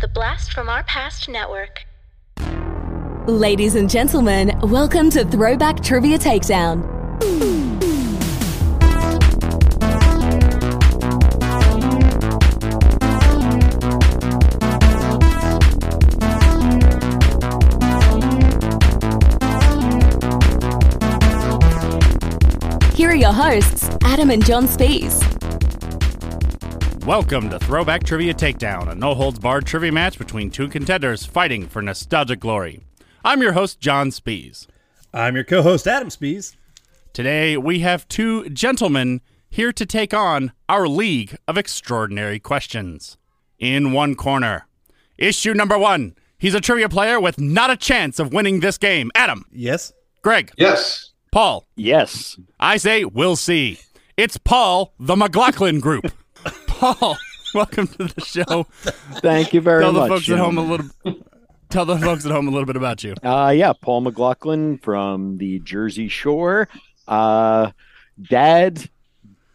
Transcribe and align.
The 0.00 0.08
Blast 0.08 0.52
from 0.52 0.68
Our 0.68 0.82
Past 0.82 1.28
Network. 1.28 1.84
Ladies 3.28 3.76
and 3.76 3.88
gentlemen, 3.88 4.58
welcome 4.60 5.08
to 5.10 5.24
Throwback 5.24 5.84
Trivia 5.84 6.18
Takedown. 6.18 6.82
Here 22.94 23.10
are 23.10 23.14
your 23.14 23.32
hosts, 23.32 23.88
Adam 24.04 24.30
and 24.30 24.44
John 24.44 24.66
Spees. 24.66 25.33
Welcome 27.04 27.50
to 27.50 27.58
Throwback 27.58 28.02
Trivia 28.04 28.32
Takedown, 28.32 28.88
a 28.90 28.94
no 28.94 29.14
holds 29.14 29.38
barred 29.38 29.66
trivia 29.66 29.92
match 29.92 30.18
between 30.18 30.50
two 30.50 30.68
contenders 30.68 31.26
fighting 31.26 31.68
for 31.68 31.82
nostalgic 31.82 32.40
glory. 32.40 32.80
I'm 33.24 33.42
your 33.42 33.52
host, 33.52 33.78
John 33.78 34.08
Spees. 34.10 34.66
I'm 35.12 35.34
your 35.34 35.44
co-host 35.44 35.86
Adam 35.86 36.08
Spees. 36.08 36.56
Today, 37.12 37.56
we 37.58 37.80
have 37.80 38.08
two 38.08 38.48
gentlemen 38.48 39.20
here 39.50 39.70
to 39.72 39.84
take 39.84 40.14
on 40.14 40.52
our 40.68 40.88
League 40.88 41.36
of 41.46 41.58
Extraordinary 41.58 42.40
Questions. 42.40 43.18
In 43.58 43.92
one 43.92 44.14
corner, 44.14 44.66
issue 45.18 45.52
number 45.52 45.78
one. 45.78 46.14
He's 46.38 46.54
a 46.54 46.60
trivia 46.60 46.88
player 46.88 47.20
with 47.20 47.38
not 47.38 47.70
a 47.70 47.76
chance 47.76 48.18
of 48.18 48.32
winning 48.32 48.60
this 48.60 48.78
game. 48.78 49.10
Adam, 49.14 49.44
Yes. 49.52 49.92
Greg, 50.22 50.52
Yes. 50.56 51.12
Paul. 51.32 51.66
Yes. 51.76 52.38
I 52.58 52.78
say 52.78 53.04
we'll 53.04 53.36
see. 53.36 53.78
It's 54.16 54.38
Paul, 54.38 54.94
the 54.98 55.16
McLaughlin 55.16 55.80
Group. 55.80 56.10
Paul, 56.78 57.16
welcome 57.54 57.86
to 57.86 58.04
the 58.04 58.20
show. 58.20 58.64
Thank 59.20 59.52
you 59.54 59.60
very 59.60 59.82
Tell 59.82 59.92
the 59.92 60.00
much. 60.00 60.08
folks 60.08 60.28
at 60.30 60.38
home 60.38 60.58
a 60.58 60.62
little. 60.62 60.86
Tell 61.70 61.84
the 61.84 61.98
folks 61.98 62.24
at 62.26 62.32
home 62.32 62.48
a 62.48 62.50
little 62.50 62.66
bit 62.66 62.76
about 62.76 63.02
you. 63.04 63.14
Uh, 63.22 63.52
yeah, 63.54 63.72
Paul 63.72 64.00
McLaughlin 64.02 64.78
from 64.78 65.38
the 65.38 65.60
Jersey 65.60 66.08
Shore. 66.08 66.68
Uh, 67.08 67.70
dad, 68.30 68.88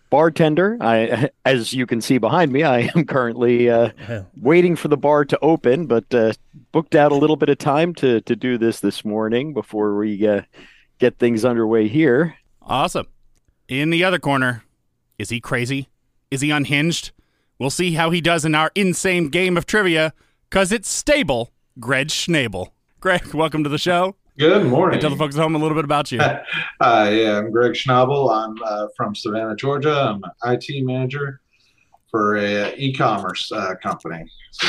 bartender. 0.09 0.77
I, 0.81 1.29
as 1.45 1.73
you 1.73 1.85
can 1.85 2.01
see 2.01 2.17
behind 2.17 2.51
me, 2.51 2.63
I 2.63 2.89
am 2.95 3.05
currently 3.05 3.69
uh, 3.69 3.91
waiting 4.39 4.75
for 4.75 4.87
the 4.87 4.97
bar 4.97 5.25
to 5.25 5.39
open, 5.41 5.85
but 5.85 6.13
uh, 6.13 6.33
booked 6.71 6.95
out 6.95 7.11
a 7.11 7.15
little 7.15 7.35
bit 7.37 7.49
of 7.49 7.57
time 7.57 7.93
to 7.95 8.21
to 8.21 8.35
do 8.35 8.57
this 8.57 8.79
this 8.79 9.03
morning 9.05 9.53
before 9.53 9.95
we 9.97 10.27
uh, 10.27 10.41
get 10.99 11.17
things 11.19 11.45
underway 11.45 11.87
here. 11.87 12.35
Awesome. 12.61 13.07
In 13.67 13.89
the 13.89 14.03
other 14.03 14.19
corner, 14.19 14.63
is 15.17 15.29
he 15.29 15.39
crazy? 15.39 15.89
Is 16.31 16.41
he 16.41 16.51
unhinged? 16.51 17.11
We'll 17.57 17.71
see 17.71 17.93
how 17.93 18.11
he 18.11 18.21
does 18.21 18.45
in 18.45 18.53
our 18.53 18.71
insane 18.75 19.29
game 19.29 19.57
of 19.57 19.65
trivia, 19.65 20.13
cause 20.51 20.71
it's 20.71 20.89
stable. 20.89 21.51
Greg 21.79 22.09
Schnabel. 22.09 22.67
Greg, 22.99 23.33
welcome 23.33 23.63
to 23.63 23.69
the 23.69 23.79
show. 23.79 24.15
Good 24.37 24.67
morning. 24.67 24.99
Tell 24.99 25.09
the 25.09 25.15
folks 25.15 25.35
at 25.35 25.41
home 25.41 25.55
a 25.55 25.57
little 25.57 25.75
bit 25.75 25.85
about 25.85 26.11
you. 26.11 26.19
uh, 26.21 26.41
yeah, 26.79 27.39
I'm 27.39 27.51
Greg 27.51 27.73
Schnabel. 27.73 28.31
I'm 28.31 28.55
uh, 28.63 28.87
from 28.95 29.15
Savannah, 29.15 29.55
Georgia. 29.55 29.91
I'm 29.91 30.23
an 30.23 30.53
IT 30.53 30.85
manager 30.85 31.41
for 32.11 32.37
a 32.37 32.75
e-commerce 32.75 33.51
uh, 33.51 33.73
company. 33.81 34.23
So 34.51 34.67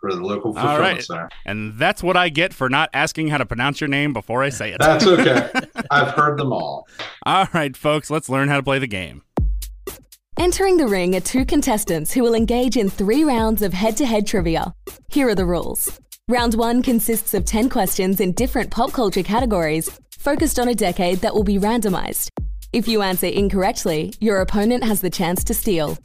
for 0.00 0.14
the 0.14 0.22
local 0.22 0.54
fulfillment 0.54 0.80
right. 0.80 1.04
center. 1.04 1.28
And 1.44 1.78
that's 1.78 2.02
what 2.02 2.16
I 2.16 2.28
get 2.28 2.54
for 2.54 2.68
not 2.68 2.90
asking 2.94 3.28
how 3.28 3.38
to 3.38 3.44
pronounce 3.44 3.80
your 3.80 3.88
name 3.88 4.12
before 4.12 4.42
I 4.42 4.48
say 4.48 4.72
it. 4.72 4.78
That's 4.78 5.06
okay. 5.06 5.50
I've 5.90 6.14
heard 6.14 6.38
them 6.38 6.52
all. 6.52 6.86
All 7.26 7.48
right, 7.52 7.76
folks, 7.76 8.08
let's 8.08 8.28
learn 8.28 8.48
how 8.48 8.56
to 8.56 8.62
play 8.62 8.78
the 8.78 8.86
game. 8.86 9.22
Entering 10.40 10.78
the 10.78 10.88
ring 10.88 11.14
are 11.14 11.20
two 11.20 11.44
contestants 11.44 12.14
who 12.14 12.22
will 12.22 12.34
engage 12.34 12.78
in 12.78 12.88
three 12.88 13.24
rounds 13.24 13.60
of 13.60 13.74
head 13.74 13.94
to 13.98 14.06
head 14.06 14.26
trivia. 14.26 14.72
Here 15.08 15.28
are 15.28 15.34
the 15.34 15.44
rules. 15.44 16.00
Round 16.28 16.54
one 16.54 16.80
consists 16.82 17.34
of 17.34 17.44
10 17.44 17.68
questions 17.68 18.20
in 18.20 18.32
different 18.32 18.70
pop 18.70 18.90
culture 18.90 19.22
categories, 19.22 19.90
focused 20.18 20.58
on 20.58 20.68
a 20.68 20.74
decade 20.74 21.18
that 21.18 21.34
will 21.34 21.44
be 21.44 21.58
randomized. 21.58 22.30
If 22.72 22.88
you 22.88 23.02
answer 23.02 23.26
incorrectly, 23.26 24.14
your 24.18 24.40
opponent 24.40 24.82
has 24.82 25.02
the 25.02 25.10
chance 25.10 25.44
to 25.44 25.52
steal. 25.52 25.98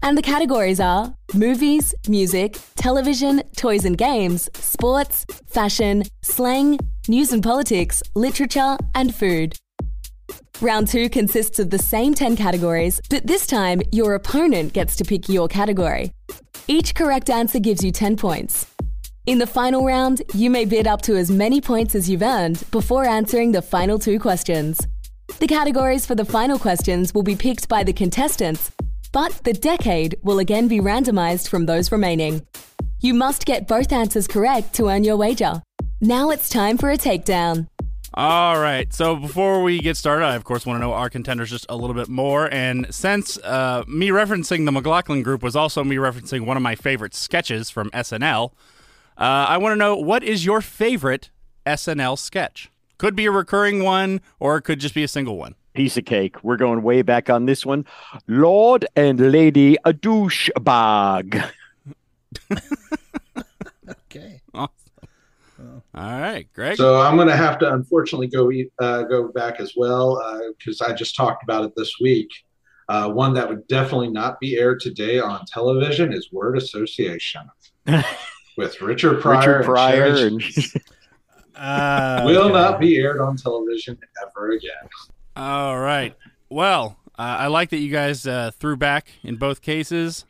And 0.00 0.16
the 0.16 0.22
categories 0.22 0.78
are 0.78 1.12
movies, 1.34 1.92
music, 2.06 2.60
television, 2.76 3.42
toys 3.56 3.84
and 3.84 3.98
games, 3.98 4.48
sports, 4.54 5.26
fashion, 5.48 6.04
slang, 6.22 6.78
news 7.08 7.32
and 7.32 7.42
politics, 7.42 8.00
literature, 8.14 8.76
and 8.94 9.12
food. 9.12 9.58
Round 10.62 10.86
two 10.86 11.08
consists 11.08 11.58
of 11.58 11.70
the 11.70 11.78
same 11.78 12.14
10 12.14 12.36
categories, 12.36 13.00
but 13.10 13.26
this 13.26 13.48
time 13.48 13.82
your 13.90 14.14
opponent 14.14 14.72
gets 14.72 14.94
to 14.94 15.04
pick 15.04 15.28
your 15.28 15.48
category. 15.48 16.12
Each 16.68 16.94
correct 16.94 17.30
answer 17.30 17.58
gives 17.58 17.82
you 17.82 17.90
10 17.90 18.16
points. 18.16 18.72
In 19.26 19.40
the 19.40 19.46
final 19.48 19.84
round, 19.84 20.22
you 20.34 20.50
may 20.50 20.64
bid 20.64 20.86
up 20.86 21.02
to 21.02 21.16
as 21.16 21.32
many 21.32 21.60
points 21.60 21.96
as 21.96 22.08
you've 22.08 22.22
earned 22.22 22.62
before 22.70 23.04
answering 23.04 23.50
the 23.50 23.60
final 23.60 23.98
two 23.98 24.20
questions. 24.20 24.80
The 25.40 25.48
categories 25.48 26.06
for 26.06 26.14
the 26.14 26.24
final 26.24 26.60
questions 26.60 27.12
will 27.12 27.24
be 27.24 27.34
picked 27.34 27.68
by 27.68 27.82
the 27.82 27.92
contestants, 27.92 28.70
but 29.10 29.32
the 29.42 29.54
decade 29.54 30.14
will 30.22 30.38
again 30.38 30.68
be 30.68 30.78
randomized 30.78 31.48
from 31.48 31.66
those 31.66 31.90
remaining. 31.90 32.40
You 33.00 33.14
must 33.14 33.46
get 33.46 33.66
both 33.66 33.90
answers 33.90 34.28
correct 34.28 34.74
to 34.74 34.90
earn 34.90 35.02
your 35.02 35.16
wager. 35.16 35.60
Now 36.00 36.30
it's 36.30 36.48
time 36.48 36.78
for 36.78 36.90
a 36.90 36.96
takedown. 36.96 37.66
All 38.14 38.60
right. 38.60 38.92
So 38.92 39.16
before 39.16 39.62
we 39.62 39.78
get 39.78 39.96
started, 39.96 40.26
I 40.26 40.36
of 40.36 40.44
course 40.44 40.66
want 40.66 40.76
to 40.76 40.80
know 40.80 40.92
our 40.92 41.08
contenders 41.08 41.48
just 41.48 41.64
a 41.70 41.76
little 41.76 41.94
bit 41.94 42.08
more. 42.08 42.52
And 42.52 42.92
since 42.94 43.38
uh, 43.38 43.84
me 43.88 44.08
referencing 44.08 44.66
the 44.66 44.72
McLaughlin 44.72 45.22
group 45.22 45.42
was 45.42 45.56
also 45.56 45.82
me 45.82 45.96
referencing 45.96 46.44
one 46.44 46.58
of 46.58 46.62
my 46.62 46.74
favorite 46.74 47.14
sketches 47.14 47.70
from 47.70 47.90
SNL, 47.90 48.52
uh, 49.16 49.46
I 49.48 49.56
want 49.56 49.72
to 49.72 49.76
know 49.76 49.96
what 49.96 50.22
is 50.22 50.44
your 50.44 50.60
favorite 50.60 51.30
SNL 51.64 52.18
sketch? 52.18 52.70
Could 52.98 53.16
be 53.16 53.24
a 53.26 53.30
recurring 53.30 53.82
one, 53.82 54.20
or 54.38 54.58
it 54.58 54.62
could 54.62 54.78
just 54.78 54.94
be 54.94 55.02
a 55.02 55.08
single 55.08 55.38
one. 55.38 55.54
Piece 55.72 55.96
of 55.96 56.04
cake. 56.04 56.44
We're 56.44 56.58
going 56.58 56.82
way 56.82 57.00
back 57.00 57.30
on 57.30 57.46
this 57.46 57.64
one. 57.64 57.86
Lord 58.26 58.84
and 58.94 59.32
Lady 59.32 59.76
a 59.84 59.94
douchebag. 59.94 61.50
Okay. 64.14 64.41
All 65.94 66.20
right, 66.20 66.46
Greg. 66.54 66.76
So 66.76 67.00
I'm 67.00 67.16
going 67.16 67.28
to 67.28 67.36
have 67.36 67.58
to 67.58 67.72
unfortunately 67.72 68.28
go 68.28 68.50
eat, 68.50 68.72
uh, 68.78 69.02
go 69.02 69.28
back 69.28 69.60
as 69.60 69.74
well 69.76 70.22
because 70.58 70.80
I 70.80 70.92
just 70.94 71.14
talked 71.14 71.42
about 71.42 71.64
it 71.64 71.72
this 71.76 72.00
week. 72.00 72.30
Uh, 72.88 73.10
one 73.10 73.34
that 73.34 73.48
would 73.48 73.66
definitely 73.68 74.10
not 74.10 74.40
be 74.40 74.58
aired 74.58 74.80
today 74.80 75.20
on 75.20 75.44
television 75.46 76.12
is 76.12 76.32
Word 76.32 76.56
Association 76.56 77.42
with 78.56 78.80
Richard 78.80 79.20
Pryor. 79.20 79.58
Richard 79.58 79.64
Pryor 79.64 80.04
and 80.04 80.42
and 80.42 80.72
Uh, 81.54 82.22
will 82.24 82.44
okay. 82.44 82.52
not 82.54 82.80
be 82.80 82.98
aired 82.98 83.20
on 83.20 83.36
television 83.36 83.96
ever 84.26 84.52
again. 84.52 84.88
All 85.36 85.78
right. 85.78 86.16
Well, 86.48 86.98
uh, 87.18 87.36
I 87.40 87.46
like 87.48 87.70
that 87.70 87.76
you 87.76 87.92
guys 87.92 88.26
uh, 88.26 88.50
threw 88.52 88.76
back 88.76 89.12
in 89.22 89.36
both 89.36 89.60
cases, 89.60 90.24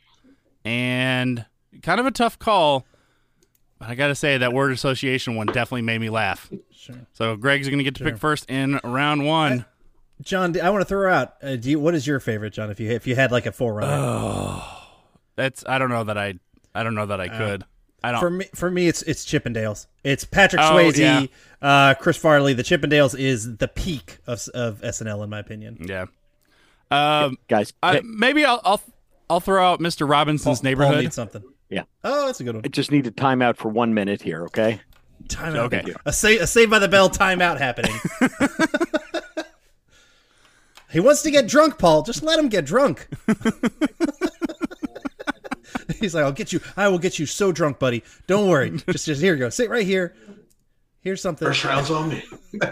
and 0.65 1.47
kind 1.83 2.01
of 2.01 2.07
a 2.07 2.11
tough 2.11 2.39
call. 2.39 2.85
But 3.83 3.91
I 3.91 3.95
got 3.97 4.07
to 4.09 4.15
say 4.15 4.39
that 4.39 4.53
word 4.53 4.71
association 4.73 5.35
one 5.35 5.49
definitely 5.49 5.83
made 5.83 6.01
me 6.01 6.09
laugh. 6.09 6.49
Sure. 6.71 6.95
So 7.15 7.35
Greg's 7.37 7.67
going 7.69 7.79
to 7.79 7.85
get 7.85 7.97
to 7.97 8.05
pick 8.05 8.17
first 8.17 8.49
in 8.49 8.79
round 8.85 9.27
one. 9.27 9.65
John, 10.23 10.59
I 10.61 10.71
want 10.71 10.83
to 10.83 10.85
throw 10.85 11.13
out. 11.13 11.35
Uh, 11.43 11.57
do 11.57 11.71
you, 11.71 11.81
what 11.81 11.95
is 11.97 12.07
your 12.07 12.21
favorite, 12.21 12.53
John? 12.53 12.71
If 12.71 12.79
you 12.79 12.89
if 12.91 13.09
you 13.09 13.17
had 13.17 13.33
like 13.33 13.47
a 13.47 13.51
forerunner, 13.53 13.91
Oh, 13.93 14.89
that's 15.35 15.65
I 15.67 15.79
don't 15.79 15.91
know 15.91 16.05
that 16.05 16.17
I 16.17 16.35
I 16.75 16.85
don't 16.85 16.95
know 16.95 17.07
that 17.07 17.21
I 17.21 17.27
could. 17.27 17.65
I 18.05 18.13
don't. 18.13 18.21
for 18.21 18.31
me, 18.31 18.45
for 18.55 18.71
me, 18.71 18.87
it's 18.87 19.03
it's 19.03 19.25
Chippendales. 19.25 19.87
It's 20.05 20.25
Patrick 20.25 20.63
Oh, 20.63 20.75
Swayze, 20.75 20.97
yeah. 20.99 21.27
uh, 21.61 21.95
Chris 21.95 22.17
Farley. 22.17 22.53
The 22.53 22.63
Chippendales 22.63 23.19
is 23.19 23.57
the 23.57 23.67
peak 23.69 24.19
of 24.29 24.47
of 24.55 24.81
SNL 24.83 25.25
in 25.25 25.31
my 25.31 25.41
opinion. 25.41 25.79
yeah. 25.81 26.07
Um, 26.91 27.37
guys. 27.49 27.73
I, 27.83 27.95
hey, 27.95 28.01
maybe 28.05 28.45
I'll, 28.45 28.61
I'll 28.65 28.81
I'll 29.31 29.41
throw 29.41 29.65
out 29.73 29.81
Mr. 29.81 30.09
Robinson's 30.09 30.61
Paul 30.61 30.65
neighborhood. 30.71 31.01
needs 31.03 31.15
something. 31.17 31.43
Yeah. 31.73 31.85
Oh, 32.05 32.27
that's 32.27 32.39
a 32.41 32.45
good 32.45 32.55
one. 32.55 32.65
I 32.67 32.69
just 32.69 32.93
need 32.93 33.07
a 33.07 33.11
timeout 33.11 33.57
for 33.57 33.71
one 33.71 33.95
minute 33.95 34.21
here, 34.21 34.45
okay? 34.45 34.83
Timeout. 35.29 35.73
Okay. 35.73 35.95
A 36.05 36.13
save, 36.13 36.43
a 36.43 36.47
save 36.47 36.69
by 36.69 36.79
the 36.79 36.89
bell 36.89 37.09
timeout 37.09 37.57
happening. 37.59 37.95
he 40.91 41.01
wants 41.01 41.23
to 41.23 41.31
get 41.31 41.49
drunk, 41.49 41.79
Paul. 41.79 42.03
Just 42.03 42.23
let 42.23 42.39
him 42.39 42.51
get 42.51 42.67
drunk. 42.67 43.09
He's 45.99 46.15
like, 46.15 46.25
I'll 46.25 46.33
get 46.33 46.53
you. 46.53 46.61
I 46.77 46.89
will 46.89 46.99
get 46.99 47.19
you 47.19 47.25
so 47.25 47.53
drunk, 47.53 47.79
buddy. 47.79 48.05
Don't 48.27 48.49
worry. 48.51 48.71
Just, 48.91 49.07
just 49.07 49.23
here 49.23 49.33
you 49.33 49.39
go. 49.39 49.49
Sit 49.49 49.71
right 49.71 49.87
here. 49.87 50.15
Here's 51.01 51.23
something. 51.23 51.49
First 51.49 51.65
round's 51.65 51.91
on 51.91 52.11
me. 52.11 52.23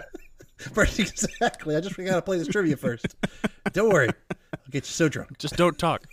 First- 0.59 1.01
exactly. 1.01 1.75
I 1.75 1.81
just 1.81 1.97
we 1.97 2.05
gotta 2.05 2.21
play 2.21 2.37
this 2.37 2.49
trivia 2.49 2.77
first. 2.77 3.17
Don't 3.73 3.91
worry. 3.91 4.09
I'll 4.09 4.71
get 4.71 4.85
you 4.85 4.93
so 4.93 5.09
drunk. 5.09 5.39
Just 5.39 5.57
don't 5.57 5.79
talk. 5.79 6.05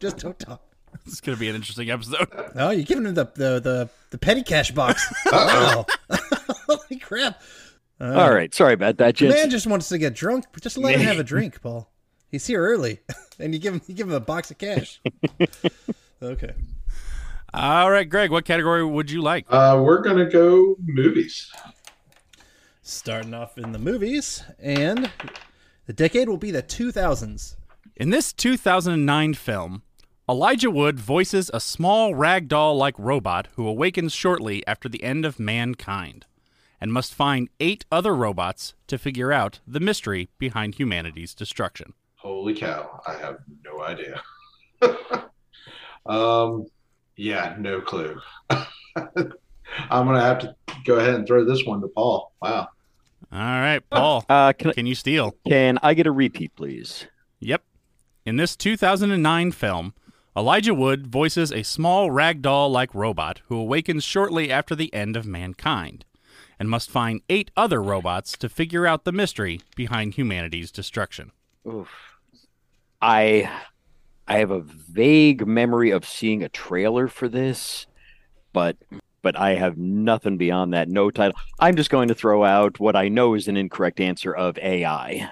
Just 0.00 0.16
don't 0.16 0.38
talk. 0.38 0.62
This 1.04 1.14
is 1.14 1.20
going 1.20 1.36
to 1.36 1.40
be 1.40 1.48
an 1.48 1.54
interesting 1.56 1.90
episode. 1.90 2.28
Oh, 2.54 2.70
you're 2.70 2.84
giving 2.84 3.06
him 3.06 3.14
the 3.14 3.24
the 3.34 3.60
the, 3.60 3.88
the 4.10 4.18
petty 4.18 4.42
cash 4.42 4.70
box. 4.70 5.04
Oh. 5.32 5.84
Holy 6.66 6.98
crap. 7.00 7.40
All 8.00 8.32
right. 8.32 8.52
Sorry 8.54 8.74
about 8.74 8.96
that, 8.98 9.16
The 9.16 9.26
gents. 9.28 9.36
man 9.36 9.50
just 9.50 9.66
wants 9.66 9.88
to 9.88 9.98
get 9.98 10.14
drunk. 10.14 10.44
Just 10.60 10.78
let 10.78 10.94
him 10.94 11.00
have 11.02 11.18
a 11.18 11.24
drink, 11.24 11.60
Paul. 11.60 11.90
He's 12.30 12.46
here 12.46 12.62
early, 12.62 13.00
and 13.38 13.52
you 13.52 13.58
give 13.60 13.74
him 13.74 13.82
you 13.86 13.94
give 13.94 14.06
him 14.08 14.14
a 14.14 14.20
box 14.20 14.50
of 14.50 14.58
cash. 14.58 15.00
okay. 16.22 16.52
All 17.54 17.90
right, 17.90 18.08
Greg, 18.08 18.30
what 18.30 18.44
category 18.46 18.84
would 18.84 19.10
you 19.10 19.20
like? 19.22 19.44
Uh, 19.50 19.80
we're 19.84 20.00
gonna 20.00 20.28
go 20.30 20.76
movies. 20.82 21.50
Starting 22.82 23.34
off 23.34 23.58
in 23.58 23.72
the 23.72 23.78
movies, 23.78 24.42
and 24.58 25.10
the 25.86 25.92
decade 25.92 26.28
will 26.28 26.36
be 26.38 26.50
the 26.50 26.62
2000s. 26.62 27.56
In 27.96 28.10
this 28.10 28.32
2009 28.32 29.34
film, 29.34 29.82
Elijah 30.32 30.70
Wood 30.70 30.98
voices 30.98 31.50
a 31.52 31.60
small 31.60 32.14
ragdoll 32.14 32.74
like 32.78 32.94
robot 32.98 33.48
who 33.56 33.68
awakens 33.68 34.14
shortly 34.14 34.66
after 34.66 34.88
the 34.88 35.02
end 35.04 35.26
of 35.26 35.38
mankind 35.38 36.24
and 36.80 36.90
must 36.90 37.12
find 37.12 37.50
eight 37.60 37.84
other 37.92 38.14
robots 38.16 38.72
to 38.86 38.96
figure 38.96 39.30
out 39.30 39.60
the 39.66 39.78
mystery 39.78 40.30
behind 40.38 40.76
humanity's 40.76 41.34
destruction. 41.34 41.92
Holy 42.14 42.54
cow! 42.54 43.02
I 43.06 43.12
have 43.12 43.40
no 43.62 43.82
idea. 43.82 44.22
um, 46.06 46.64
yeah, 47.14 47.54
no 47.58 47.82
clue. 47.82 48.18
I'm 48.48 48.64
gonna 49.90 50.22
have 50.22 50.38
to 50.38 50.56
go 50.86 50.94
ahead 50.96 51.14
and 51.14 51.26
throw 51.26 51.44
this 51.44 51.66
one 51.66 51.82
to 51.82 51.88
Paul. 51.88 52.32
Wow. 52.40 52.68
All 53.30 53.38
right, 53.38 53.82
Paul, 53.90 54.24
Uh, 54.30 54.54
can 54.54 54.72
can 54.72 54.86
you 54.86 54.94
steal? 54.94 55.36
can 55.46 55.78
I 55.82 55.92
get 55.92 56.06
a 56.06 56.10
repeat, 56.10 56.56
please? 56.56 57.06
Yep. 57.40 57.62
In 58.24 58.36
this 58.36 58.56
2009 58.56 59.52
film, 59.52 59.92
Elijah 60.34 60.72
Wood 60.72 61.08
voices 61.08 61.52
a 61.52 61.62
small 61.62 62.08
ragdoll 62.08 62.70
like 62.70 62.94
robot 62.94 63.42
who 63.48 63.56
awakens 63.56 64.02
shortly 64.02 64.50
after 64.50 64.74
the 64.74 64.92
end 64.94 65.14
of 65.14 65.26
mankind 65.26 66.06
and 66.58 66.70
must 66.70 66.90
find 66.90 67.20
eight 67.28 67.50
other 67.54 67.82
robots 67.82 68.38
to 68.38 68.48
figure 68.48 68.86
out 68.86 69.04
the 69.04 69.12
mystery 69.12 69.60
behind 69.76 70.14
humanity's 70.14 70.70
destruction. 70.70 71.32
Oof. 71.68 71.90
I 73.02 73.50
I 74.26 74.38
have 74.38 74.50
a 74.50 74.60
vague 74.60 75.46
memory 75.46 75.90
of 75.90 76.06
seeing 76.06 76.42
a 76.42 76.48
trailer 76.48 77.08
for 77.08 77.28
this, 77.28 77.86
but 78.54 78.78
but 79.20 79.38
I 79.38 79.56
have 79.56 79.76
nothing 79.76 80.38
beyond 80.38 80.72
that. 80.72 80.88
No 80.88 81.10
title. 81.10 81.38
I'm 81.60 81.76
just 81.76 81.90
going 81.90 82.08
to 82.08 82.14
throw 82.14 82.42
out 82.42 82.80
what 82.80 82.96
I 82.96 83.10
know 83.10 83.34
is 83.34 83.48
an 83.48 83.58
incorrect 83.58 84.00
answer 84.00 84.34
of 84.34 84.56
AI. 84.58 85.30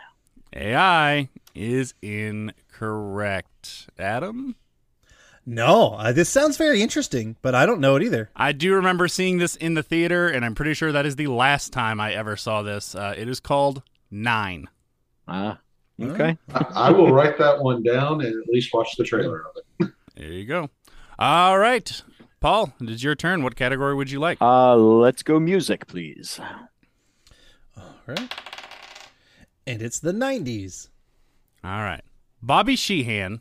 AI 0.52 1.30
is 1.54 1.94
incorrect. 2.02 3.88
Adam? 3.98 4.56
No, 5.46 5.94
uh, 5.94 6.12
this 6.12 6.28
sounds 6.28 6.56
very 6.56 6.82
interesting, 6.82 7.36
but 7.42 7.54
I 7.54 7.66
don't 7.66 7.80
know 7.80 7.96
it 7.96 8.02
either. 8.02 8.30
I 8.36 8.52
do 8.52 8.74
remember 8.74 9.08
seeing 9.08 9.38
this 9.38 9.56
in 9.56 9.74
the 9.74 9.82
theater, 9.82 10.28
and 10.28 10.44
I'm 10.44 10.54
pretty 10.54 10.74
sure 10.74 10.92
that 10.92 11.06
is 11.06 11.16
the 11.16 11.26
last 11.28 11.72
time 11.72 11.98
I 11.98 12.12
ever 12.12 12.36
saw 12.36 12.62
this. 12.62 12.94
Uh, 12.94 13.14
it 13.16 13.28
is 13.28 13.40
called 13.40 13.82
Nine. 14.10 14.68
Ah, 15.26 15.58
okay. 16.00 16.36
I, 16.54 16.64
I 16.74 16.90
will 16.90 17.10
write 17.12 17.38
that 17.38 17.62
one 17.62 17.82
down 17.82 18.20
and 18.20 18.34
at 18.42 18.48
least 18.48 18.72
watch 18.74 18.96
the 18.96 19.04
trailer 19.04 19.44
of 19.46 19.56
it. 19.56 19.90
There 20.16 20.32
you 20.32 20.44
go. 20.44 20.68
All 21.18 21.58
right. 21.58 22.02
Paul, 22.40 22.74
it 22.78 22.90
is 22.90 23.02
your 23.02 23.14
turn. 23.14 23.42
What 23.42 23.56
category 23.56 23.94
would 23.94 24.10
you 24.10 24.18
like? 24.20 24.36
Uh, 24.42 24.76
let's 24.76 25.22
go 25.22 25.40
music, 25.40 25.86
please. 25.86 26.38
All 27.74 27.94
right. 28.06 28.34
And 29.66 29.80
it's 29.80 29.98
the 29.98 30.12
90s. 30.12 30.88
All 31.64 31.80
right. 31.80 32.02
Bobby 32.42 32.76
Sheehan, 32.76 33.40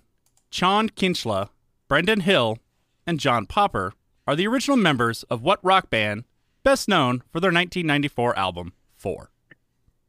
Chan 0.51 0.89
Kinchla, 0.91 1.49
Brendan 1.89 2.19
Hill, 2.21 2.59
and 3.07 3.19
John 3.19 3.47
Popper 3.47 3.93
are 4.27 4.35
the 4.35 4.45
original 4.47 4.77
members 4.77 5.23
of 5.23 5.41
what 5.41 5.59
rock 5.63 5.89
band 5.89 6.23
best 6.63 6.87
known 6.87 7.23
for 7.31 7.39
their 7.39 7.49
1994 7.51 8.37
album, 8.37 8.73
Four? 8.95 9.31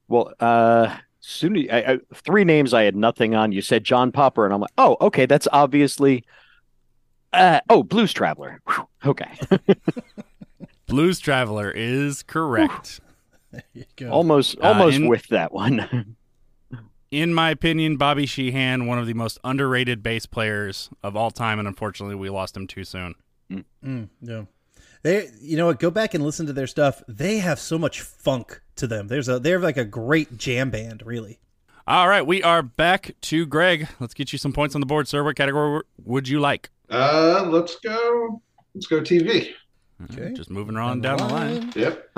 Well, 0.07 0.33
uh, 0.41 0.97
soon 1.21 1.57
I, 1.71 1.93
I, 1.93 1.99
three 2.13 2.45
names 2.45 2.75
I 2.75 2.83
had 2.83 2.97
nothing 2.97 3.35
on. 3.35 3.53
You 3.53 3.63
said 3.63 3.83
John 3.85 4.13
Popper, 4.13 4.45
and 4.45 4.53
I'm 4.53 4.61
like, 4.61 4.73
oh, 4.77 4.97
okay, 5.01 5.25
that's 5.27 5.49
obviously. 5.53 6.25
Uh, 7.33 7.61
oh, 7.71 7.83
Blues 7.83 8.13
Traveler. 8.13 8.61
Whew, 8.67 8.89
okay, 9.07 9.39
Blues 10.87 11.19
Traveler 11.21 11.71
is 11.71 12.23
correct. 12.25 13.01
Go. 13.97 14.11
almost 14.11 14.59
Uh, 14.59 14.67
almost 14.69 14.97
in- 14.97 15.09
with 15.09 15.29
that 15.29 15.53
one. 15.53 16.17
In 17.11 17.35
my 17.35 17.51
opinion, 17.51 17.97
Bobby 17.97 18.25
Sheehan, 18.25 18.87
one 18.87 18.99
of 18.99 19.07
the 19.07 19.15
most 19.15 19.39
underrated 19.43 20.01
bass 20.01 20.27
players 20.27 20.91
of 21.03 21.17
all 21.17 21.33
time, 21.33 21.59
and 21.59 21.67
unfortunately, 21.67 22.15
we 22.15 22.31
lost 22.31 22.57
him 22.57 22.69
too 22.69 22.85
soon. 22.85 23.17
Mm, 23.85 24.09
yeah. 24.21 24.45
They, 25.03 25.29
you 25.41 25.57
know 25.57 25.67
what? 25.67 25.81
Go 25.81 25.91
back 25.91 26.15
and 26.15 26.23
listen 26.23 26.47
to 26.47 26.53
their 26.53 26.69
stuff. 26.69 27.03
They 27.09 27.39
have 27.39 27.59
so 27.59 27.79
much 27.79 28.01
funk 28.01 28.61
to 28.77 28.87
them. 28.87 29.09
There's 29.09 29.29
a, 29.29 29.41
they're 29.41 29.59
like 29.59 29.77
a 29.77 29.85
great 29.85 30.37
jam 30.37 30.71
band, 30.71 31.03
really. 31.05 31.41
All 31.85 32.07
right, 32.07 32.25
we 32.25 32.45
are 32.45 32.63
back 32.63 33.17
to 33.23 33.45
Greg. 33.45 33.89
Let's 33.99 34.15
get 34.15 34.33
you 34.33 34.39
some 34.39 34.53
points 34.53 34.77
on 34.77 34.81
the 34.81 34.87
board, 34.87 35.09
sir. 35.09 35.25
What 35.25 35.35
category 35.35 35.83
would 36.05 36.29
you 36.29 36.39
like? 36.39 36.71
Uh, 36.89 37.45
let's 37.49 37.77
go. 37.81 38.41
Let's 38.75 38.87
go 38.87 39.01
TV. 39.01 39.49
Okay. 40.05 40.33
Just 40.33 40.51
moving 40.51 40.77
on 40.77 41.01
down 41.01 41.19
the 41.19 41.25
line. 41.25 41.73
Yep. 41.75 42.11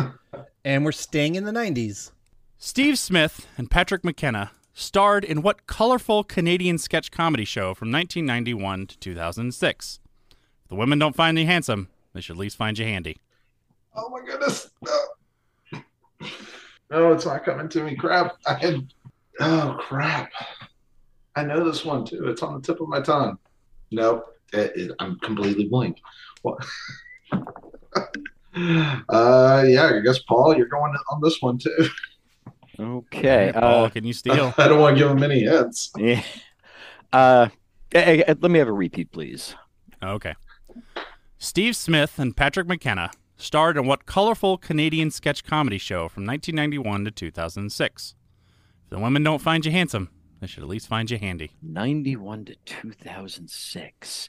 And 0.64 0.84
we're 0.84 0.92
staying 0.92 1.36
in 1.36 1.44
the 1.44 1.52
90s. 1.52 2.10
Steve 2.58 2.98
Smith 2.98 3.46
and 3.56 3.70
Patrick 3.70 4.04
McKenna 4.04 4.50
starred 4.74 5.24
in 5.24 5.42
what 5.42 5.66
colorful 5.66 6.24
Canadian 6.24 6.78
sketch 6.78 7.10
comedy 7.10 7.44
show 7.44 7.74
from 7.74 7.90
1991 7.90 8.86
to 8.86 8.98
2006? 8.98 10.00
If 10.30 10.69
the 10.69 10.74
women 10.74 10.98
don't 10.98 11.16
find 11.16 11.38
you 11.38 11.46
handsome, 11.46 11.88
they 12.12 12.20
should 12.20 12.36
at 12.36 12.40
least 12.40 12.56
find 12.56 12.78
you 12.78 12.84
handy. 12.84 13.19
Oh 13.94 14.08
my 14.08 14.24
goodness. 14.24 14.70
No. 14.82 15.80
No, 16.90 17.12
it's 17.12 17.24
not 17.24 17.44
coming 17.44 17.69
to 17.70 17.82
me. 17.82 17.96
Crap. 17.96 18.36
I 18.46 18.54
had. 18.54 18.92
Oh 19.40 19.76
crap. 19.80 20.30
I 21.34 21.42
know 21.42 21.64
this 21.64 21.84
one 21.84 22.04
too. 22.04 22.28
It's 22.28 22.42
on 22.42 22.54
the 22.54 22.60
tip 22.60 22.80
of 22.80 22.88
my 22.88 23.00
tongue. 23.00 23.38
Nope. 23.90 24.26
It, 24.52 24.72
it, 24.76 24.92
I'm 24.98 25.19
completely 25.20 25.69
blank. 25.69 25.98
What? 26.42 26.62
uh, 27.32 29.64
yeah. 29.66 29.92
I 29.94 30.00
guess 30.04 30.19
Paul, 30.20 30.56
you're 30.56 30.66
going 30.66 30.94
on 31.10 31.20
this 31.22 31.40
one 31.40 31.58
too. 31.58 31.70
Okay, 32.78 33.50
Paul, 33.54 33.84
uh, 33.84 33.88
can 33.90 34.04
you 34.04 34.12
steal? 34.12 34.54
I 34.56 34.69
don't 34.69 34.80
want 34.80 34.96
to 34.96 35.02
give 35.02 35.10
him 35.10 35.22
any 35.22 35.40
hints. 35.40 35.90
yeah. 35.98 36.22
Uh, 37.12 37.48
let 37.94 38.42
me 38.42 38.58
have 38.58 38.69
a 38.69 38.72
repeat, 38.72 39.12
please. 39.12 39.54
Okay. 40.02 40.34
Steve 41.38 41.76
Smith 41.76 42.19
and 42.19 42.36
Patrick 42.36 42.66
McKenna 42.66 43.10
starred 43.36 43.76
in 43.76 43.86
what 43.86 44.06
colorful 44.06 44.56
Canadian 44.56 45.10
sketch 45.10 45.44
comedy 45.44 45.78
show 45.78 46.08
from 46.08 46.24
1991 46.24 47.04
to 47.04 47.10
2006? 47.10 48.14
If 48.84 48.90
the 48.90 48.98
women 48.98 49.22
don't 49.22 49.42
find 49.42 49.66
you 49.66 49.72
handsome, 49.72 50.08
they 50.40 50.46
should 50.46 50.62
at 50.62 50.69
least 50.69 50.88
find 50.88 51.10
you 51.10 51.19
handy. 51.19 51.50
91 51.62 52.46
to 52.46 52.56
2006. 52.64 54.28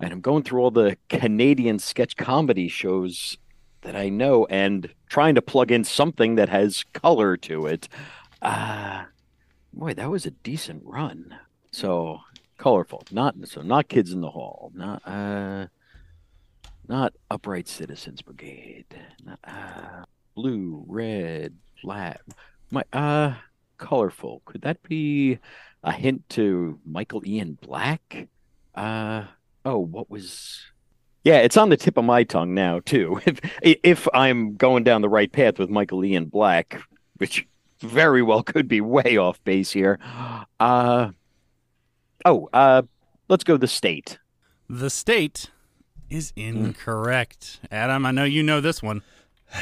And 0.00 0.12
I'm 0.12 0.20
going 0.20 0.42
through 0.42 0.60
all 0.62 0.70
the 0.70 0.96
Canadian 1.08 1.78
sketch 1.78 2.16
comedy 2.16 2.68
shows 2.68 3.38
that 3.82 3.96
I 3.96 4.08
know 4.08 4.46
and 4.46 4.92
trying 5.08 5.34
to 5.34 5.42
plug 5.42 5.70
in 5.70 5.84
something 5.84 6.34
that 6.34 6.48
has 6.48 6.84
color 6.92 7.36
to 7.38 7.66
it. 7.66 7.88
Uh, 8.42 9.04
boy, 9.72 9.94
that 9.94 10.10
was 10.10 10.26
a 10.26 10.30
decent 10.30 10.82
run. 10.84 11.36
So 11.70 12.20
colorful, 12.58 13.04
not 13.10 13.34
so 13.44 13.62
not 13.62 13.88
Kids 13.88 14.12
in 14.12 14.20
the 14.20 14.30
Hall, 14.30 14.72
not 14.74 15.06
uh, 15.06 15.66
not 16.88 17.14
Upright 17.30 17.68
Citizens 17.68 18.22
Brigade, 18.22 18.86
not, 19.24 19.38
uh, 19.44 20.04
blue, 20.34 20.84
red, 20.86 21.56
black. 21.82 22.20
My 22.70 22.84
uh, 22.92 23.34
colorful. 23.78 24.42
Could 24.44 24.62
that 24.62 24.82
be 24.82 25.38
a 25.82 25.92
hint 25.92 26.28
to 26.30 26.78
Michael 26.84 27.26
Ian 27.26 27.58
Black? 27.60 28.28
Uh 28.74 29.24
oh, 29.64 29.78
what 29.78 30.10
was 30.10 30.60
Yeah, 31.22 31.38
it's 31.38 31.56
on 31.56 31.68
the 31.68 31.76
tip 31.76 31.96
of 31.96 32.04
my 32.04 32.24
tongue 32.24 32.54
now 32.54 32.80
too. 32.80 33.20
If 33.26 33.40
if 33.82 34.08
I'm 34.14 34.56
going 34.56 34.84
down 34.84 35.02
the 35.02 35.08
right 35.08 35.30
path 35.30 35.58
with 35.58 35.68
Michael 35.70 36.04
Ian 36.04 36.26
Black, 36.26 36.80
which 37.18 37.46
very 37.80 38.22
well 38.22 38.42
could 38.42 38.68
be 38.68 38.80
way 38.80 39.16
off 39.16 39.42
base 39.44 39.70
here. 39.70 39.98
Uh 40.58 41.10
Oh, 42.24 42.48
uh 42.52 42.82
let's 43.28 43.44
go 43.44 43.56
the 43.56 43.68
state. 43.68 44.18
The 44.68 44.90
state 44.90 45.50
is 46.08 46.32
incorrect. 46.36 47.60
Adam, 47.70 48.04
I 48.06 48.10
know 48.10 48.24
you 48.24 48.42
know 48.42 48.60
this 48.60 48.82
one. 48.82 49.02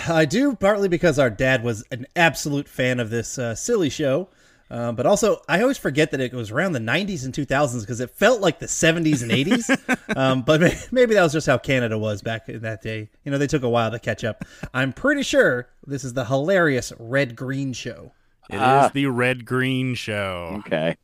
I 0.08 0.24
do, 0.26 0.54
partly 0.54 0.88
because 0.88 1.18
our 1.18 1.30
dad 1.30 1.62
was 1.64 1.84
an 1.90 2.06
absolute 2.14 2.68
fan 2.68 3.00
of 3.00 3.08
this 3.10 3.38
uh, 3.38 3.54
silly 3.54 3.88
show. 3.88 4.28
Um, 4.70 4.96
but 4.96 5.06
also, 5.06 5.40
I 5.48 5.62
always 5.62 5.78
forget 5.78 6.10
that 6.10 6.20
it 6.20 6.32
was 6.34 6.50
around 6.50 6.72
the 6.72 6.78
90s 6.78 7.24
and 7.24 7.32
2000s 7.32 7.80
because 7.80 8.00
it 8.00 8.10
felt 8.10 8.40
like 8.42 8.58
the 8.58 8.66
70s 8.66 9.22
and 9.22 9.30
80s. 9.30 9.96
um, 10.16 10.42
but 10.42 10.60
maybe 10.92 11.14
that 11.14 11.22
was 11.22 11.32
just 11.32 11.46
how 11.46 11.56
Canada 11.56 11.96
was 11.96 12.20
back 12.20 12.48
in 12.50 12.60
that 12.60 12.82
day. 12.82 13.08
You 13.24 13.30
know, 13.32 13.38
they 13.38 13.46
took 13.46 13.62
a 13.62 13.68
while 13.68 13.90
to 13.90 13.98
catch 13.98 14.24
up. 14.24 14.44
I'm 14.74 14.92
pretty 14.92 15.22
sure 15.22 15.68
this 15.86 16.04
is 16.04 16.12
the 16.12 16.26
hilarious 16.26 16.92
Red 16.98 17.34
Green 17.34 17.72
show. 17.72 18.12
It 18.50 18.56
is 18.56 18.60
Ah. 18.62 18.90
the 18.92 19.06
Red 19.06 19.44
Green 19.46 19.94
Show. 19.94 20.62
Okay. 20.66 20.96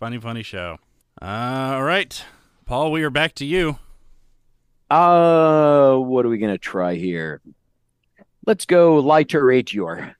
Funny, 0.00 0.18
funny 0.18 0.42
show. 0.42 0.78
all 1.22 1.82
right. 1.82 2.24
Paul, 2.64 2.90
we 2.92 3.02
are 3.04 3.10
back 3.10 3.34
to 3.36 3.44
you. 3.44 3.78
Uh 4.90 5.96
what 5.96 6.24
are 6.24 6.28
we 6.28 6.38
gonna 6.38 6.58
try 6.58 6.94
here? 6.94 7.40
Let's 8.46 8.66
go 8.66 8.96
lighter 8.98 9.50
eight 9.50 9.72
your. 9.72 10.14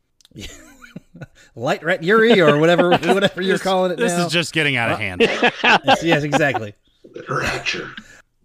Light 1.54 1.82
Rat 1.82 2.02
Yuri 2.02 2.40
or 2.40 2.58
whatever 2.58 2.90
whatever 2.96 3.40
you're 3.42 3.58
calling 3.58 3.92
it 3.92 3.96
This 3.98 4.12
now. 4.12 4.26
is 4.26 4.32
just 4.32 4.52
getting 4.52 4.76
out 4.76 4.90
of 4.92 4.98
hand. 4.98 5.20
yes, 5.22 6.02
yes, 6.02 6.22
exactly. 6.22 6.74
Literature. 7.14 7.92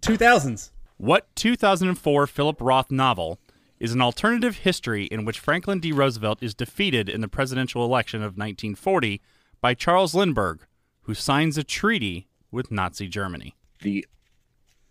2000s. 0.02 0.70
What 0.98 1.34
2004 1.36 2.26
Philip 2.26 2.56
Roth 2.60 2.90
novel 2.90 3.38
is 3.80 3.92
an 3.92 4.00
alternative 4.00 4.58
history 4.58 5.04
in 5.06 5.24
which 5.24 5.38
Franklin 5.40 5.80
D. 5.80 5.90
Roosevelt 5.92 6.42
is 6.42 6.54
defeated 6.54 7.08
in 7.08 7.20
the 7.20 7.28
presidential 7.28 7.84
election 7.84 8.20
of 8.20 8.36
1940 8.36 9.20
by 9.60 9.74
Charles 9.74 10.14
Lindbergh, 10.14 10.60
who 11.02 11.14
signs 11.14 11.58
a 11.58 11.64
treaty 11.64 12.28
with 12.52 12.70
Nazi 12.70 13.08
Germany? 13.08 13.56
The 13.80 14.06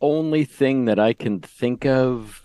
only 0.02 0.44
thing 0.44 0.86
that 0.86 1.00
I 1.00 1.14
can 1.14 1.40
think 1.40 1.86
of, 1.86 2.44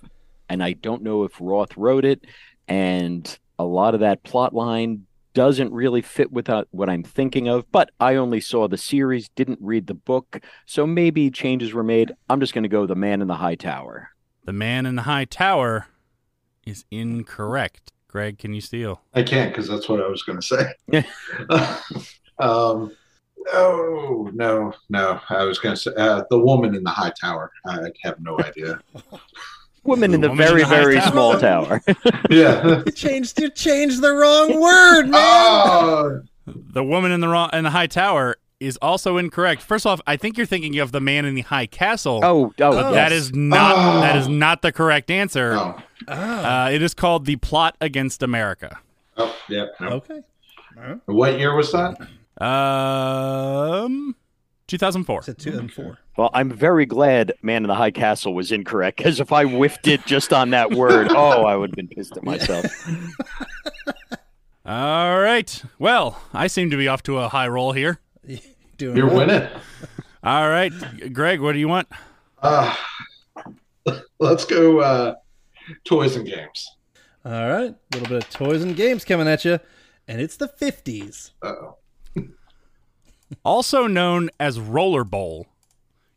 and 0.49 0.63
I 0.63 0.75
don't 0.75 1.03
know 1.03 1.25
if 1.25 1.33
Roth 1.41 1.77
wrote 1.77 2.05
it, 2.05 2.25
and 2.69 3.37
a 3.59 3.65
lot 3.65 3.95
of 3.95 4.01
that 4.01 4.23
plot 4.23 4.55
line 4.55 5.07
doesn't 5.37 5.71
really 5.71 6.01
fit 6.01 6.33
with 6.33 6.49
uh, 6.49 6.65
what 6.71 6.89
I'm 6.89 7.03
thinking 7.03 7.47
of, 7.47 7.71
but 7.71 7.91
I 8.01 8.15
only 8.15 8.41
saw 8.41 8.69
the 8.69 8.79
series, 8.79 9.29
didn't 9.29 9.59
read 9.61 9.87
the 9.87 9.93
book, 9.93 10.41
so 10.65 10.87
maybe 10.87 11.31
changes 11.31 11.75
were 11.75 11.83
made. 11.83 12.11
I'm 12.31 12.41
just 12.41 12.55
going 12.55 12.63
to 12.63 12.71
go 12.71 12.87
The 12.87 12.95
Man 12.95 13.21
in 13.21 13.29
the 13.29 13.35
High 13.35 13.55
Tower. 13.55 14.13
The 14.47 14.55
Man 14.55 14.87
in 14.87 14.97
the 14.97 15.03
High 15.03 15.27
Tower 15.27 15.89
is 16.65 16.87
incorrect. 16.91 17.93
Greg, 18.09 18.39
can 18.39 18.55
you 18.55 18.63
steal? 18.63 19.03
I 19.13 19.23
can't 19.23 19.53
because 19.53 19.69
that's 19.69 19.91
what 19.91 20.01
I 20.01 20.09
was 20.09 20.23
going 20.23 20.41
to 20.41 20.47
say. 20.47 20.73
um, 22.39 22.97
no, 23.53 24.31
no, 24.33 24.73
no. 24.89 25.21
I 25.29 25.45
was 25.45 25.59
going 25.59 25.75
to 25.75 25.81
say 25.83 25.93
uh, 25.99 26.23
the 26.31 26.39
woman 26.39 26.75
in 26.75 26.83
the 26.83 26.89
high 26.89 27.13
tower. 27.21 27.53
I 27.67 27.91
have 28.05 28.19
no 28.21 28.39
idea. 28.41 28.81
Woman 29.87 30.15
in 30.15 30.21
the 30.21 30.29
Woman 30.29 30.43
in 30.45 30.49
very, 30.49 30.63
the 30.63 30.69
very 30.69 30.97
tower. 31.01 31.11
small 31.11 31.39
tower. 31.41 31.83
yeah. 32.31 32.83
You 32.85 32.93
changed 32.93 33.41
you 33.41 33.51
changed 33.51 34.01
the 34.03 34.13
wrong 34.13 34.61
word, 34.61 35.05
man. 35.09 35.13
oh, 35.15 36.21
The 36.47 36.85
Woman 36.85 37.13
in 37.13 37.21
the 37.21 37.29
wrong 37.29 37.51
in 37.53 37.65
the 37.65 37.71
High 37.71 37.87
Tower 37.87 38.37
is 38.59 38.79
also 38.81 39.19
incorrect. 39.19 39.61
First 39.63 39.85
off, 39.87 40.01
I 40.07 40.17
think 40.17 40.37
you're 40.39 40.47
thinking 40.47 40.79
of 40.79 40.91
The 40.93 41.01
Man 41.01 41.25
in 41.27 41.35
the 41.35 41.43
High 41.43 41.67
Castle. 41.67 42.21
oh, 42.23 42.47
oh, 42.47 42.53
But 42.57 42.75
yes. 42.75 42.95
that 42.95 43.13
is 43.13 43.33
not 43.35 43.75
Oh. 43.77 44.01
that 44.01 44.17
is 44.17 44.29
not 44.29 44.63
the 44.63 44.73
correct 44.73 45.11
answer. 45.11 45.55
oh, 45.59 45.77
Uh, 46.09 46.71
it 46.73 46.81
is 46.83 46.95
called 46.95 47.27
The 47.27 47.37
Plot 47.37 47.77
Against 47.81 48.23
America. 48.23 48.79
oh, 49.19 49.35
yeah. 49.49 49.67
no. 49.81 49.89
Okay. 49.89 50.21
What 51.07 51.39
year 51.39 51.55
was 51.55 51.73
that? 51.73 51.97
Um, 52.39 54.15
2004. 54.67 55.19
It's 55.21 55.29
a 55.29 55.35
two 55.35 55.59
and 55.59 55.73
four. 55.73 55.99
Well, 56.17 56.31
I'm 56.35 56.51
very 56.51 56.87
glad 56.87 57.33
Man 57.43 57.65
in 57.65 57.69
the 57.69 57.75
High 57.75 57.91
Castle 57.91 58.35
was 58.35 58.53
incorrect 58.53 58.99
because 58.99 59.21
if 59.21 59.33
I 59.33 59.45
whiffed 59.45 59.87
it 59.87 60.05
just 60.07 60.33
on 60.33 60.51
that 60.51 60.73
word, 60.73 61.09
oh, 61.11 61.45
I 61.45 61.57
would 61.57 61.71
have 61.71 61.77
been 61.77 61.89
pissed 61.89 62.17
at 62.17 62.25
myself. 62.25 62.67
All 64.67 65.21
right. 65.21 65.63
Well, 65.79 66.21
I 66.35 66.49
seem 66.49 66.71
to 66.71 66.77
be 66.77 66.89
off 66.89 67.03
to 67.05 67.19
a 67.19 67.29
high 67.29 67.49
roll 67.49 67.73
here. 67.73 68.01
Doing 68.77 68.97
You're 68.97 69.07
well. 69.07 69.27
winning. 69.27 69.49
All 70.23 70.49
right, 70.49 70.73
Greg, 71.13 71.41
what 71.41 71.53
do 71.53 71.59
you 71.59 71.69
want? 71.69 71.89
Uh, 72.43 72.75
let's 74.19 74.45
go 74.45 74.81
uh, 74.81 75.15
toys 75.85 76.17
and 76.17 76.27
games. 76.27 76.69
All 77.25 77.49
right. 77.49 77.75
A 77.75 77.77
little 77.93 78.09
bit 78.09 78.25
of 78.25 78.31
toys 78.31 78.63
and 78.63 78.77
games 78.77 79.05
coming 79.05 79.27
at 79.27 79.45
you. 79.45 79.59
And 80.07 80.21
it's 80.21 80.37
the 80.37 80.47
50s. 80.47 81.33
Uh-oh. 81.43 81.77
Also 83.45 83.87
known 83.87 84.31
as 84.39 84.61
Roller 84.61 85.05
Bowl, 85.05 85.47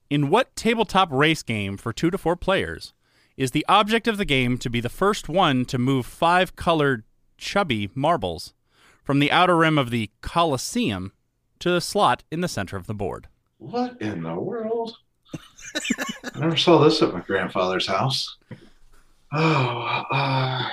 in 0.09 0.29
what 0.29 0.55
tabletop 0.55 1.09
race 1.11 1.43
game 1.43 1.77
for 1.77 1.91
two 1.93 2.11
to 2.11 2.17
four 2.17 2.35
players 2.35 2.93
is 3.37 3.51
the 3.51 3.65
object 3.69 4.07
of 4.07 4.17
the 4.17 4.25
game 4.25 4.57
to 4.57 4.69
be 4.69 4.79
the 4.79 4.89
first 4.89 5.29
one 5.29 5.65
to 5.65 5.77
move 5.77 6.05
five 6.05 6.55
colored 6.55 7.03
chubby 7.37 7.89
marbles 7.95 8.53
from 9.03 9.19
the 9.19 9.31
outer 9.31 9.57
rim 9.57 9.77
of 9.77 9.89
the 9.89 10.09
Colosseum 10.21 11.13
to 11.59 11.71
the 11.71 11.81
slot 11.81 12.23
in 12.31 12.41
the 12.41 12.47
center 12.47 12.77
of 12.77 12.85
the 12.85 12.93
board? 12.93 13.27
What 13.57 14.01
in 14.01 14.23
the 14.23 14.35
world? 14.35 14.97
I 16.35 16.39
never 16.39 16.57
saw 16.57 16.83
this 16.83 17.01
at 17.01 17.13
my 17.13 17.21
grandfather's 17.21 17.87
house. 17.87 18.37
Oh, 19.31 20.03
uh, 20.11 20.69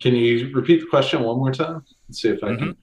can 0.00 0.14
you 0.14 0.50
repeat 0.52 0.80
the 0.80 0.86
question 0.86 1.22
one 1.22 1.38
more 1.38 1.52
time? 1.52 1.84
Let's 2.08 2.20
see 2.20 2.28
if 2.28 2.42
I 2.42 2.56
can 2.56 2.76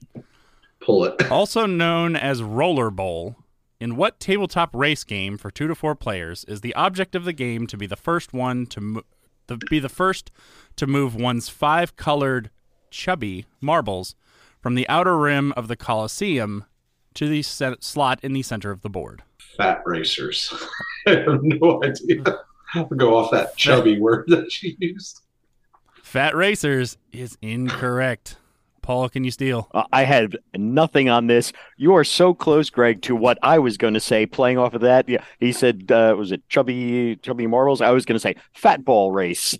pull 0.90 1.04
it. 1.04 1.22
Also 1.30 1.66
known 1.66 2.16
as 2.16 2.42
Roller 2.42 2.90
Bowl, 2.90 3.36
in 3.78 3.96
what 3.96 4.20
tabletop 4.20 4.70
race 4.74 5.04
game 5.04 5.38
for 5.38 5.50
two 5.50 5.68
to 5.68 5.74
four 5.74 5.94
players 5.94 6.44
is 6.44 6.60
the 6.60 6.74
object 6.74 7.14
of 7.14 7.24
the 7.24 7.32
game 7.32 7.66
to 7.68 7.76
be 7.76 7.86
the 7.86 7.96
first 7.96 8.32
one 8.32 8.66
to 8.66 8.80
mo- 8.80 9.02
the, 9.46 9.56
be 9.70 9.78
the 9.78 9.88
first 9.88 10.30
to 10.76 10.86
move 10.86 11.14
one's 11.14 11.48
five 11.48 11.96
colored 11.96 12.50
chubby 12.90 13.46
marbles 13.60 14.14
from 14.60 14.74
the 14.74 14.88
outer 14.88 15.16
rim 15.16 15.52
of 15.52 15.68
the 15.68 15.76
Colosseum 15.76 16.64
to 17.14 17.28
the 17.28 17.42
set, 17.42 17.82
slot 17.82 18.20
in 18.22 18.32
the 18.32 18.42
center 18.42 18.70
of 18.70 18.82
the 18.82 18.90
board? 18.90 19.22
Fat 19.56 19.82
racers. 19.86 20.52
I 21.06 21.10
have 21.10 21.42
no 21.42 21.82
idea. 21.82 22.22
I'll 22.74 22.84
go 22.84 23.16
off 23.16 23.30
that 23.32 23.56
chubby 23.56 23.98
word 23.98 24.26
that 24.28 24.52
she 24.52 24.76
used. 24.78 25.20
Fat 26.02 26.36
Racers 26.36 26.96
is 27.12 27.38
incorrect. 27.40 28.36
Paul, 28.90 29.08
can 29.08 29.22
you 29.22 29.30
steal? 29.30 29.68
Uh, 29.72 29.84
I 29.92 30.02
had 30.02 30.36
nothing 30.52 31.08
on 31.08 31.28
this. 31.28 31.52
You 31.76 31.94
are 31.94 32.02
so 32.02 32.34
close, 32.34 32.70
Greg, 32.70 33.02
to 33.02 33.14
what 33.14 33.38
I 33.40 33.60
was 33.60 33.76
going 33.76 33.94
to 33.94 34.00
say. 34.00 34.26
Playing 34.26 34.58
off 34.58 34.74
of 34.74 34.80
that, 34.80 35.08
yeah, 35.08 35.22
he 35.38 35.52
said, 35.52 35.92
uh, 35.92 36.16
"Was 36.18 36.32
it 36.32 36.42
chubby, 36.48 37.14
chubby 37.22 37.46
marbles?" 37.46 37.80
I 37.80 37.90
was 37.92 38.04
going 38.04 38.16
to 38.16 38.20
say 38.20 38.34
fat 38.52 38.84
ball 38.84 39.12
race. 39.12 39.56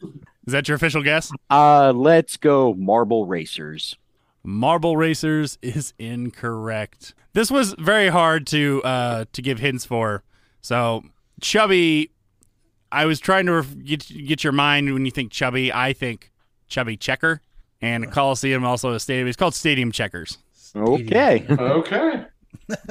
Is 0.47 0.53
that 0.53 0.67
your 0.67 0.75
official 0.75 1.05
guess? 1.05 1.31
Uh, 1.49 1.93
let's 1.95 2.37
go 2.37 2.75
marble 2.75 3.25
racers. 3.25 3.97
Marble 4.43 4.97
Racers 4.97 5.59
is 5.63 5.95
incorrect. 5.97 7.15
This 7.33 7.53
was 7.53 7.77
very 7.79 8.09
hard 8.09 8.49
to 8.49 8.83
uh, 8.83 9.27
to 9.33 9.43
give 9.43 9.61
hints 9.61 9.85
for. 9.85 10.25
So 10.61 11.05
chubby, 11.41 12.11
I 12.91 13.05
was 13.07 13.21
trying 13.21 13.47
to 13.47 13.63
get 13.63 14.09
get 14.27 14.43
your 14.43 14.53
mind 14.53 14.93
when 14.93 15.05
you 15.05 15.13
think 15.13 15.31
chubby. 15.31 15.73
I 15.73 15.93
think 15.93 16.33
chubby 16.67 16.97
checker, 16.97 17.43
and 17.83 18.11
Coliseum 18.11 18.65
also 18.65 18.93
a 18.93 19.01
stadium. 19.01 19.29
It's 19.29 19.37
called 19.37 19.55
Stadium 19.55 19.93
Checkers. 19.93 20.39
Okay. 20.75 21.45
Okay. 21.51 22.25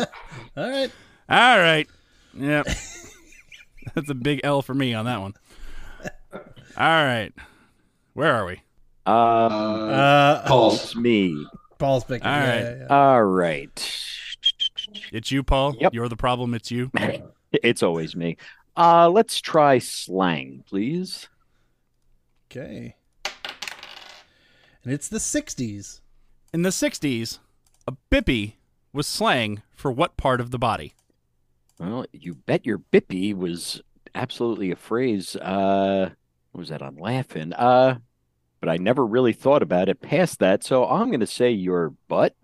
All 0.58 0.70
right. 0.70 0.92
All 1.30 1.58
right. 1.60 1.88
Yep. 2.34 2.66
That's 3.96 4.10
a 4.10 4.14
big 4.14 4.42
L 4.44 4.62
for 4.62 4.74
me 4.74 4.94
on 4.94 5.06
that 5.06 5.22
one. 5.22 5.34
All 6.34 6.42
right. 6.78 7.32
Where 8.14 8.34
are 8.34 8.46
we? 8.46 8.62
Uh, 9.06 9.10
Uh, 9.10 10.48
Paul. 10.48 10.74
it's 10.74 10.96
me. 10.96 11.46
Paul's 11.78 12.04
picking. 12.04 12.28
all 12.28 12.34
right 12.40 12.46
yeah, 12.60 12.70
yeah, 12.72 12.78
yeah. 12.82 12.88
all 12.90 13.24
right 13.24 13.98
It's 15.14 15.32
you, 15.32 15.44
Paul. 15.44 15.76
Yep. 15.80 15.94
You're 15.94 16.10
the 16.10 16.18
problem. 16.18 16.54
It's 16.54 16.72
you. 16.72 16.92
It's 17.52 17.82
always 17.82 18.16
me. 18.16 18.38
Uh, 18.78 19.10
let's 19.10 19.42
try 19.42 19.80
slang, 19.80 20.64
please. 20.68 21.28
Okay. 22.52 22.96
And 24.90 24.96
it's 24.96 25.08
the 25.08 25.20
60s. 25.20 26.02
In 26.52 26.64
the 26.64 26.70
60s, 26.70 27.38
a 27.88 27.94
bippy 28.10 28.54
was 28.92 29.06
slang 29.06 29.62
for 29.76 29.92
what 29.92 30.18
part 30.18 30.42
of 30.42 30.50
the 30.50 30.58
body? 30.58 30.96
Well, 31.80 32.08
you 32.12 32.34
bet 32.34 32.66
your 32.66 32.80
bippy 32.80 33.36
was 33.36 33.84
absolutely 34.16 34.72
a 34.72 34.76
phrase. 34.76 35.36
Uh, 35.36 36.10
what 36.54 36.60
was 36.62 36.70
that 36.70 36.82
on 36.82 36.96
Laugh-In? 36.96 37.54
Uh, 37.54 38.00
but 38.60 38.68
I 38.70 38.78
never 38.78 39.06
really 39.06 39.32
thought 39.32 39.62
about 39.62 39.90
it 39.90 40.02
past 40.02 40.40
that, 40.40 40.64
so 40.64 40.88
I'm 40.90 41.10
going 41.10 41.20
to 41.20 41.28
say 41.28 41.52
your 41.52 41.92
butt. 42.08 42.36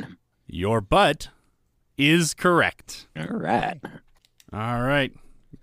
Your 0.45 0.81
butt 0.81 1.29
is 1.97 2.35
correct. 2.35 3.07
All 3.17 3.25
right. 3.39 3.79
All 4.53 4.81
right. 4.83 5.11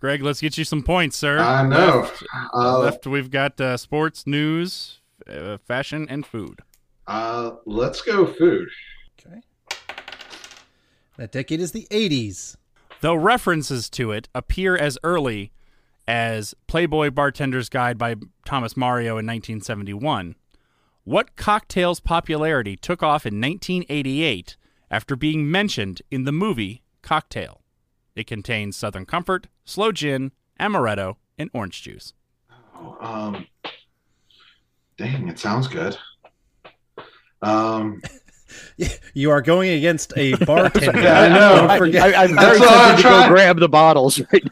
Greg, 0.00 0.20
let's 0.20 0.40
get 0.40 0.58
you 0.58 0.64
some 0.64 0.82
points, 0.82 1.16
sir. 1.16 1.38
I 1.38 1.62
know. 1.64 2.00
Left, 2.00 2.24
Uh, 2.52 2.78
left 2.80 3.06
we've 3.06 3.30
got 3.30 3.60
uh, 3.60 3.76
sports, 3.76 4.26
news, 4.26 4.98
uh, 5.28 5.58
fashion, 5.58 6.08
and 6.10 6.26
food. 6.26 6.58
Uh, 7.12 7.56
let's 7.66 8.00
go 8.00 8.26
food. 8.26 8.68
Okay. 9.20 9.42
That 11.18 11.30
decade 11.30 11.60
is 11.60 11.72
the 11.72 11.86
80s. 11.90 12.56
Though 13.02 13.14
references 13.14 13.90
to 13.90 14.12
it 14.12 14.30
appear 14.34 14.76
as 14.76 14.96
early 15.04 15.52
as 16.08 16.54
Playboy 16.66 17.10
Bartender's 17.10 17.68
Guide 17.68 17.98
by 17.98 18.16
Thomas 18.46 18.78
Mario 18.78 19.12
in 19.18 19.26
1971, 19.26 20.36
what 21.04 21.36
cocktail's 21.36 22.00
popularity 22.00 22.76
took 22.76 23.02
off 23.02 23.26
in 23.26 23.38
1988 23.40 24.56
after 24.90 25.14
being 25.14 25.50
mentioned 25.50 26.00
in 26.10 26.24
the 26.24 26.32
movie 26.32 26.82
Cocktail? 27.02 27.60
It 28.14 28.26
contains 28.26 28.76
Southern 28.76 29.04
Comfort, 29.04 29.48
Slow 29.64 29.92
Gin, 29.92 30.32
Amaretto, 30.58 31.16
and 31.36 31.50
orange 31.52 31.82
juice. 31.82 32.14
Oh, 32.74 32.96
um, 33.00 33.46
dang, 34.96 35.28
it 35.28 35.38
sounds 35.38 35.68
good. 35.68 35.98
Um, 37.42 38.00
You 39.14 39.30
are 39.30 39.42
going 39.42 39.70
against 39.70 40.12
a 40.16 40.34
bartender. 40.44 41.00
Yeah, 41.00 41.20
I 41.20 41.28
know. 41.28 41.56
Don't 41.56 41.70
I, 41.70 41.78
forget. 41.78 42.14
I, 42.14 42.24
am 42.24 42.34
That's 42.34 42.58
very 42.58 42.60
what 42.60 42.70
I'm 42.70 42.96
tempted 42.96 43.02
to 43.02 43.08
go 43.08 43.28
grab 43.28 43.60
the 43.60 43.68
bottles 43.68 44.20
right 44.32 44.44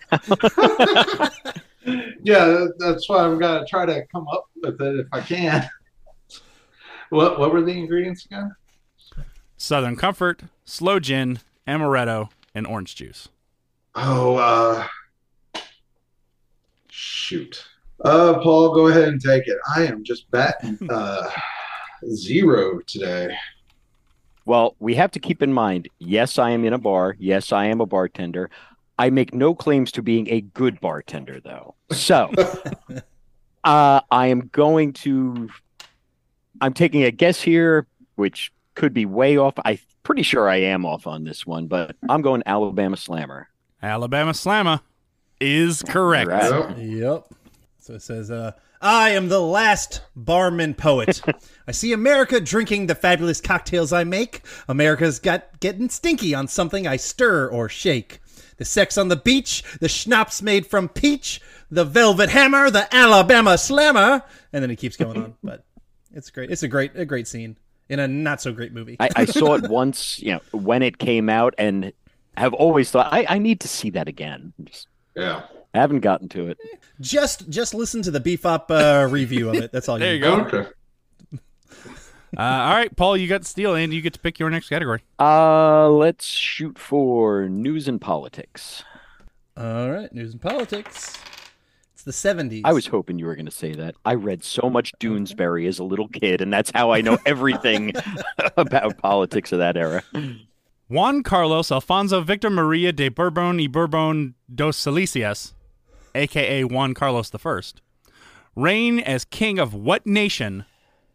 now. 1.86 1.94
yeah, 2.22 2.66
that's 2.78 3.08
why 3.08 3.24
I'm 3.24 3.38
gonna 3.38 3.66
try 3.66 3.86
to 3.86 4.04
come 4.12 4.26
up 4.28 4.46
with 4.62 4.80
it 4.80 5.00
if 5.00 5.06
I 5.12 5.20
can. 5.20 5.68
What 7.10 7.38
What 7.38 7.52
were 7.52 7.62
the 7.62 7.72
ingredients 7.72 8.26
again? 8.26 8.54
Southern 9.56 9.96
Comfort, 9.96 10.42
Slow 10.64 11.00
Gin, 11.00 11.40
Amaretto, 11.66 12.30
and 12.54 12.66
orange 12.66 12.94
juice. 12.94 13.28
Oh, 13.94 14.36
uh, 14.36 14.86
shoot. 16.88 17.64
Uh, 18.02 18.38
Paul, 18.42 18.74
go 18.74 18.88
ahead 18.88 19.08
and 19.08 19.20
take 19.20 19.46
it. 19.46 19.58
I 19.74 19.84
am 19.86 20.02
just 20.04 20.30
batting 20.30 20.78
uh, 20.88 21.30
zero 22.08 22.80
today. 22.86 23.36
Well, 24.44 24.74
we 24.78 24.94
have 24.94 25.10
to 25.12 25.20
keep 25.20 25.42
in 25.42 25.52
mind 25.52 25.88
yes, 25.98 26.38
I 26.38 26.50
am 26.50 26.64
in 26.64 26.72
a 26.72 26.78
bar. 26.78 27.16
Yes, 27.18 27.52
I 27.52 27.66
am 27.66 27.80
a 27.80 27.86
bartender. 27.86 28.50
I 28.98 29.10
make 29.10 29.32
no 29.32 29.54
claims 29.54 29.92
to 29.92 30.02
being 30.02 30.28
a 30.28 30.42
good 30.42 30.80
bartender, 30.80 31.40
though. 31.40 31.74
So 31.90 32.30
uh, 33.64 34.00
I 34.10 34.26
am 34.26 34.48
going 34.52 34.92
to, 34.94 35.48
I'm 36.60 36.74
taking 36.74 37.04
a 37.04 37.10
guess 37.10 37.40
here, 37.40 37.86
which 38.16 38.52
could 38.74 38.92
be 38.92 39.06
way 39.06 39.36
off. 39.38 39.54
I'm 39.64 39.78
pretty 40.02 40.22
sure 40.22 40.48
I 40.48 40.56
am 40.56 40.84
off 40.84 41.06
on 41.06 41.24
this 41.24 41.46
one, 41.46 41.66
but 41.66 41.96
I'm 42.08 42.20
going 42.20 42.42
Alabama 42.44 42.96
Slammer. 42.96 43.48
Alabama 43.82 44.34
Slammer 44.34 44.80
is 45.40 45.82
correct. 45.82 46.28
Right. 46.28 46.76
Yep. 46.76 47.26
Yep. 47.90 48.00
So 48.00 48.14
it 48.14 48.18
says, 48.18 48.30
uh, 48.30 48.52
I 48.80 49.10
am 49.10 49.28
the 49.28 49.40
last 49.40 50.02
barman 50.16 50.74
poet. 50.74 51.20
I 51.66 51.72
see 51.72 51.92
America 51.92 52.40
drinking 52.40 52.86
the 52.86 52.94
fabulous 52.94 53.40
cocktails 53.40 53.92
I 53.92 54.04
make. 54.04 54.42
America's 54.68 55.18
got 55.18 55.60
getting 55.60 55.88
stinky 55.88 56.34
on 56.34 56.48
something 56.48 56.86
I 56.86 56.96
stir 56.96 57.48
or 57.48 57.68
shake. 57.68 58.20
The 58.56 58.64
sex 58.64 58.98
on 58.98 59.08
the 59.08 59.16
beach, 59.16 59.64
the 59.80 59.88
schnapps 59.88 60.42
made 60.42 60.66
from 60.66 60.88
peach, 60.88 61.40
the 61.70 61.84
velvet 61.84 62.28
hammer, 62.28 62.70
the 62.70 62.94
Alabama 62.94 63.56
slammer, 63.56 64.22
and 64.52 64.62
then 64.62 64.70
it 64.70 64.76
keeps 64.76 64.96
going 64.96 65.16
on. 65.16 65.34
But 65.42 65.64
it's 66.12 66.30
great. 66.30 66.50
It's 66.50 66.62
a 66.62 66.68
great, 66.68 66.94
a 66.94 67.06
great 67.06 67.26
scene 67.26 67.56
in 67.88 67.98
a 67.98 68.06
not 68.06 68.40
so 68.42 68.52
great 68.52 68.72
movie. 68.72 68.96
I, 69.00 69.08
I 69.16 69.24
saw 69.24 69.54
it 69.54 69.62
once, 69.70 70.20
you 70.20 70.32
know, 70.32 70.40
when 70.52 70.82
it 70.82 70.98
came 70.98 71.28
out, 71.30 71.54
and 71.56 71.92
have 72.36 72.54
always 72.54 72.90
thought 72.90 73.12
I, 73.12 73.26
I 73.28 73.38
need 73.38 73.60
to 73.60 73.68
see 73.68 73.90
that 73.90 74.08
again. 74.08 74.52
Just 74.64 74.88
Yeah. 75.14 75.42
Haven't 75.78 76.00
gotten 76.00 76.28
to 76.30 76.48
it. 76.48 76.58
just, 77.00 77.48
just 77.48 77.74
listen 77.74 78.02
to 78.02 78.10
the 78.10 78.20
Beef 78.20 78.44
Up 78.44 78.70
uh, 78.70 79.06
review 79.10 79.48
of 79.48 79.56
it. 79.56 79.72
That's 79.72 79.88
all. 79.88 79.98
You. 79.98 80.04
There 80.04 80.14
you 80.14 80.24
you 80.24 80.50
go. 80.50 80.58
Okay. 80.58 80.70
Uh, 82.36 82.42
all 82.42 82.74
right, 82.74 82.94
Paul, 82.94 83.16
you 83.16 83.26
got 83.26 83.44
steel, 83.44 83.74
and 83.74 83.92
you 83.92 84.00
get 84.00 84.12
to 84.12 84.20
pick 84.20 84.38
your 84.38 84.50
next 84.50 84.68
category. 84.68 85.02
Uh, 85.18 85.88
let's 85.88 86.24
shoot 86.24 86.78
for 86.78 87.48
news 87.48 87.88
and 87.88 88.00
politics. 88.00 88.84
All 89.56 89.90
right, 89.90 90.12
news 90.12 90.32
and 90.32 90.40
politics. 90.40 91.18
It's 91.92 92.04
the 92.04 92.12
seventies. 92.12 92.62
I 92.64 92.72
was 92.72 92.86
hoping 92.86 93.18
you 93.18 93.26
were 93.26 93.34
going 93.34 93.46
to 93.46 93.50
say 93.52 93.74
that. 93.74 93.96
I 94.04 94.14
read 94.14 94.44
so 94.44 94.70
much 94.70 94.92
Doonesbury 95.00 95.66
as 95.66 95.80
a 95.80 95.84
little 95.84 96.08
kid, 96.08 96.40
and 96.40 96.52
that's 96.52 96.70
how 96.72 96.92
I 96.92 97.00
know 97.00 97.18
everything 97.26 97.92
about 98.56 98.96
politics 98.98 99.50
of 99.50 99.58
that 99.58 99.76
era. 99.76 100.04
Juan 100.88 101.22
Carlos 101.22 101.70
Alfonso 101.72 102.20
Victor 102.20 102.48
Maria 102.48 102.92
de 102.92 103.08
Bourbon 103.08 103.58
y 103.58 103.66
Bourbon 103.66 104.34
dos 104.52 104.76
Silesias, 104.76 105.52
aka 106.14 106.64
Juan 106.64 106.94
Carlos 106.94 107.30
I, 107.34 107.62
reign 108.56 108.98
as 108.98 109.24
king 109.24 109.58
of 109.58 109.74
what 109.74 110.06
nation 110.06 110.64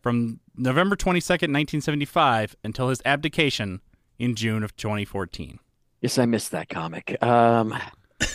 from 0.01 0.39
November 0.55 0.95
22nd, 0.95 1.51
1975 1.51 2.55
until 2.63 2.89
his 2.89 3.01
abdication 3.05 3.81
in 4.19 4.35
June 4.35 4.63
of 4.63 4.75
2014? 4.77 5.59
Yes, 6.01 6.17
I 6.17 6.25
missed 6.25 6.51
that 6.51 6.69
comic. 6.69 7.21
Um, 7.23 7.75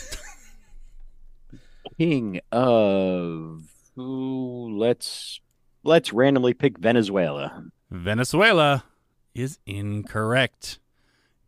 king 1.97 2.41
of 2.51 3.63
ooh, 3.97 4.77
let's 4.77 5.39
let's 5.83 6.13
randomly 6.13 6.53
pick 6.53 6.77
Venezuela. 6.77 7.63
Venezuela 7.89 8.83
is 9.33 9.59
incorrect. 9.65 10.79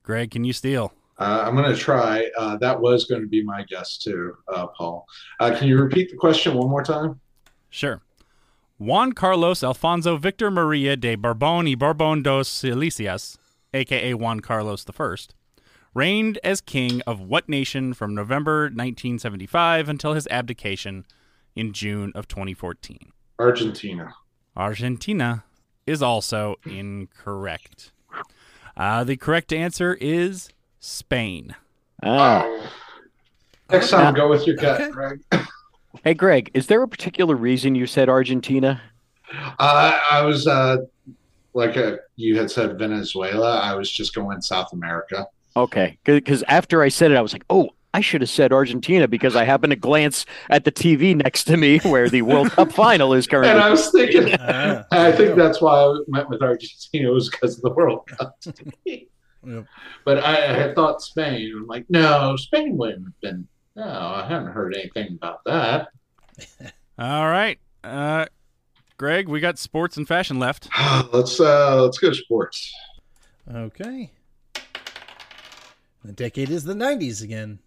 Greg, 0.04 0.32
can 0.32 0.44
you 0.44 0.54
steal? 0.54 0.94
Uh, 1.24 1.46
I'm 1.48 1.56
going 1.56 1.74
to 1.74 1.80
try. 1.80 2.30
Uh, 2.38 2.58
that 2.58 2.82
was 2.82 3.06
going 3.06 3.22
to 3.22 3.28
be 3.30 3.42
my 3.42 3.64
guess 3.64 3.98
too, 3.98 4.36
uh, 4.50 4.68
Paul. 4.68 5.08
Uh, 5.40 5.56
can 5.58 5.70
you 5.70 5.80
repeat 5.80 6.12
the 6.12 6.18
question 6.18 6.54
one 6.54 6.70
more 6.70 6.84
time? 6.84 7.22
Sure. 7.70 8.02
Juan 8.78 9.14
Carlos 9.14 9.64
Alfonso 9.64 10.18
Victor 10.18 10.52
Maria 10.52 10.98
de 10.98 11.16
Bourbon 11.16 11.66
y 11.66 11.76
Bourbon 11.76 12.24
dos 12.24 12.50
Silesias, 12.50 13.38
aka 13.74 14.14
Juan 14.14 14.42
Carlos 14.42 14.86
I, 14.86 15.16
reigned 15.94 16.40
as 16.44 16.60
king 16.60 17.02
of 17.08 17.22
what 17.22 17.48
nation 17.48 17.94
from 17.94 18.14
November 18.14 18.64
1975 18.64 19.88
until 19.88 20.16
his 20.16 20.28
abdication 20.28 21.06
in 21.56 21.72
June 21.72 22.12
of 22.16 22.28
2014? 22.28 23.14
Argentina. 23.40 24.14
Argentina 24.58 25.46
is 25.88 26.04
also 26.04 26.58
incorrect. 26.66 27.94
Uh, 28.76 29.06
the 29.06 29.16
correct 29.16 29.54
answer 29.54 29.98
is 30.02 30.50
Spain. 30.84 31.56
Ah. 32.04 32.46
Next 33.72 33.90
time, 33.90 34.14
go 34.14 34.28
with 34.30 34.46
your 34.46 34.58
gut, 34.58 34.82
Okay. 34.82 34.92
Greg. 34.92 35.22
Hey, 36.04 36.14
Greg, 36.16 36.52
is 36.54 36.68
there 36.68 36.82
a 36.82 36.88
particular 36.88 37.36
reason 37.36 37.76
you 37.76 37.86
said 37.88 38.10
Argentina? 38.10 38.82
Uh, 39.60 39.98
I 40.12 40.22
was 40.26 40.48
uh, 40.48 40.78
like 41.54 41.78
uh 41.78 41.98
you 42.18 42.38
had 42.38 42.52
said 42.52 42.78
Venezuela. 42.78 43.60
I 43.60 43.76
was 43.76 43.90
just 43.90 44.14
going 44.14 44.42
South 44.42 44.74
America. 44.74 45.28
Okay, 45.56 45.98
because 46.04 46.44
after 46.50 46.82
I 46.82 46.90
said 46.90 47.12
it, 47.12 47.16
I 47.16 47.22
was 47.22 47.32
like, 47.32 47.46
oh, 47.50 47.70
I 47.94 48.02
should 48.02 48.22
have 48.22 48.30
said 48.30 48.52
Argentina 48.52 49.08
because 49.08 49.36
I 49.36 49.46
happened 49.46 49.72
to 49.72 49.78
glance 49.78 50.26
at 50.50 50.66
the 50.66 50.72
TV 50.72 51.16
next 51.16 51.44
to 51.46 51.56
me 51.56 51.78
where 51.84 52.10
the 52.10 52.24
World 52.24 52.50
Cup 52.52 52.72
final 52.74 53.14
is 53.14 53.28
currently. 53.28 53.52
And 53.52 53.62
I 53.62 53.70
was 53.70 53.90
thinking, 53.92 54.36
Ah, 54.42 54.84
I 54.92 55.12
think 55.12 55.36
that's 55.38 55.62
why 55.62 55.74
I 55.76 56.00
went 56.08 56.28
with 56.30 56.42
Argentina 56.42 57.12
was 57.12 57.30
because 57.30 57.56
of 57.56 57.62
the 57.62 57.72
World 57.72 58.08
Cup. 58.08 58.36
Yep. 59.46 59.66
But 60.06 60.24
I, 60.24 60.52
I 60.52 60.54
had 60.54 60.76
thought 60.76 61.02
Spain. 61.02 61.54
I'm 61.56 61.68
like, 61.68 61.86
no, 61.90 62.36
Spain 62.38 62.78
wouldn't 62.78 63.06
have 63.06 63.22
been. 63.22 63.48
No, 63.76 63.84
I 63.84 64.26
haven't 64.28 64.52
heard 64.52 64.76
anything 64.76 65.20
about 65.22 65.44
that. 65.46 65.90
All 67.00 67.28
right. 67.28 67.60
Uh, 67.84 68.26
Greg, 68.98 69.28
we 69.28 69.40
got 69.40 69.58
sports 69.58 69.98
and 69.98 70.08
fashion 70.08 70.40
left. 70.40 70.70
let's 71.14 71.40
uh, 71.40 71.82
let's 71.82 71.98
go 71.98 72.10
to 72.10 72.16
sports. 72.16 72.74
okay. 73.54 74.12
The 76.04 76.12
decade 76.12 76.50
is 76.50 76.64
the 76.66 76.76
nineties 76.76 77.22
again. 77.22 77.60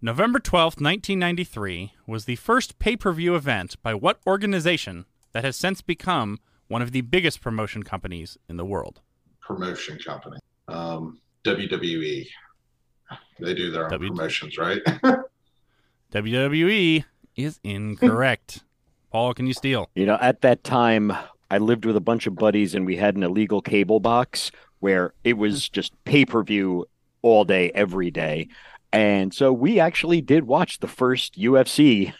November 0.00 0.38
12th, 0.38 0.80
1993 0.80 1.92
was 2.06 2.24
the 2.24 2.36
first 2.36 2.78
pay-per-view 2.78 3.34
event 3.34 3.74
by 3.82 3.94
what 3.94 4.20
organization 4.28 5.06
that 5.32 5.42
has 5.42 5.56
since 5.56 5.82
become 5.82 6.38
one 6.68 6.82
of 6.82 6.92
the 6.92 7.00
biggest 7.00 7.40
promotion 7.40 7.82
companies 7.82 8.38
in 8.48 8.56
the 8.56 8.64
world? 8.64 9.00
Promotion 9.40 9.98
company, 9.98 10.38
um, 10.68 11.20
WWE. 11.44 12.26
They 13.40 13.54
do 13.54 13.70
their 13.70 13.84
own 13.84 13.90
W- 13.90 14.10
promotions, 14.10 14.58
right? 14.58 14.80
WWE 16.12 17.04
is 17.36 17.60
incorrect. 17.62 18.62
Paul, 19.12 19.34
can 19.34 19.46
you 19.46 19.52
steal? 19.52 19.88
You 19.94 20.06
know, 20.06 20.18
at 20.20 20.40
that 20.42 20.64
time, 20.64 21.12
I 21.50 21.58
lived 21.58 21.84
with 21.84 21.96
a 21.96 22.00
bunch 22.00 22.26
of 22.26 22.34
buddies 22.34 22.74
and 22.74 22.84
we 22.84 22.96
had 22.96 23.16
an 23.16 23.22
illegal 23.22 23.60
cable 23.62 24.00
box 24.00 24.50
where 24.80 25.14
it 25.24 25.34
was 25.38 25.68
just 25.68 25.92
pay 26.04 26.24
per 26.24 26.42
view 26.42 26.86
all 27.22 27.44
day, 27.44 27.70
every 27.74 28.10
day. 28.10 28.48
And 28.92 29.32
so 29.34 29.52
we 29.52 29.80
actually 29.80 30.20
did 30.20 30.44
watch 30.44 30.78
the 30.78 30.88
first 30.88 31.38
UFC. 31.38 32.12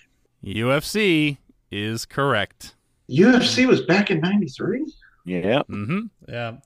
UFC 0.45 1.39
is 1.71 2.05
correct. 2.05 2.75
UFC 3.11 3.67
was 3.67 3.81
back 3.83 4.11
in 4.11 4.21
'93. 4.21 4.85
Yeah. 5.25 5.63
Mm-hmm. 5.69 6.01
Yeah. 6.29 6.57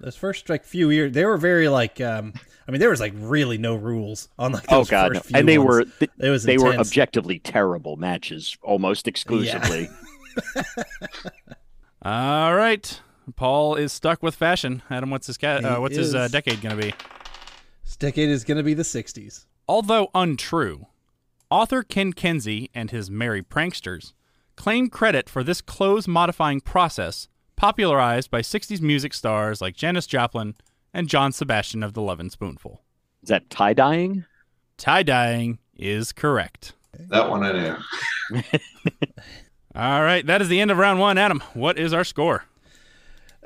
Those 0.00 0.16
first 0.16 0.48
like 0.48 0.64
few 0.64 0.90
years, 0.90 1.12
they 1.12 1.24
were 1.24 1.36
very 1.38 1.68
like. 1.68 2.00
um 2.00 2.32
I 2.66 2.70
mean, 2.70 2.80
there 2.80 2.90
was 2.90 3.00
like 3.00 3.14
really 3.16 3.56
no 3.56 3.74
rules 3.76 4.28
on 4.38 4.52
like 4.52 4.64
Oh 4.68 4.78
those 4.78 4.90
God, 4.90 5.12
no. 5.12 5.18
first 5.20 5.28
few 5.30 5.38
and 5.38 5.48
they 5.48 5.56
ones. 5.58 5.68
were 5.68 5.84
th- 5.98 6.10
It 6.18 6.28
was 6.28 6.44
they 6.44 6.58
were 6.58 6.74
objectively 6.74 7.38
terrible 7.38 7.96
matches, 7.96 8.56
almost 8.62 9.08
exclusively. 9.08 9.88
All 12.02 12.54
right. 12.54 13.00
Paul 13.36 13.74
is 13.74 13.92
stuck 13.92 14.22
with 14.22 14.34
fashion. 14.34 14.82
Adam, 14.90 15.10
what's 15.10 15.26
his 15.26 15.36
ca- 15.36 15.56
uh, 15.62 15.74
He 15.76 15.80
what's 15.80 15.96
his 15.96 16.14
uh, 16.14 16.28
decade 16.28 16.60
going 16.60 16.76
to 16.76 16.82
be? 16.82 16.94
This 17.84 17.96
decade 17.96 18.28
is 18.28 18.44
going 18.44 18.56
to 18.58 18.62
be 18.62 18.74
the 18.74 18.82
'60s. 18.84 19.46
Although 19.68 20.08
untrue, 20.14 20.86
author 21.50 21.82
Ken 21.82 22.12
Kenzie 22.12 22.70
and 22.74 22.90
his 22.90 23.10
merry 23.10 23.42
pranksters 23.42 24.12
claim 24.56 24.88
credit 24.88 25.28
for 25.28 25.42
this 25.42 25.60
clothes 25.60 26.08
modifying 26.08 26.60
process 26.60 27.28
popularized 27.58 28.30
by 28.30 28.40
60s 28.40 28.80
music 28.80 29.12
stars 29.12 29.60
like 29.60 29.76
Janis 29.76 30.06
Joplin 30.06 30.54
and 30.94 31.08
John 31.08 31.32
Sebastian 31.32 31.82
of 31.82 31.92
the 31.92 32.00
Lovin' 32.00 32.30
Spoonful. 32.30 32.82
Is 33.22 33.28
that 33.30 33.50
tie 33.50 33.74
dyeing? 33.74 34.24
Tie 34.76 35.02
dyeing 35.02 35.58
is 35.76 36.12
correct. 36.12 36.74
That 37.08 37.28
one 37.28 37.42
I 37.42 37.52
knew. 37.52 38.40
All 39.74 40.02
right, 40.02 40.24
that 40.24 40.40
is 40.40 40.48
the 40.48 40.60
end 40.60 40.70
of 40.70 40.78
round 40.78 41.00
one. 41.00 41.18
Adam, 41.18 41.42
what 41.52 41.78
is 41.78 41.92
our 41.92 42.04
score? 42.04 42.44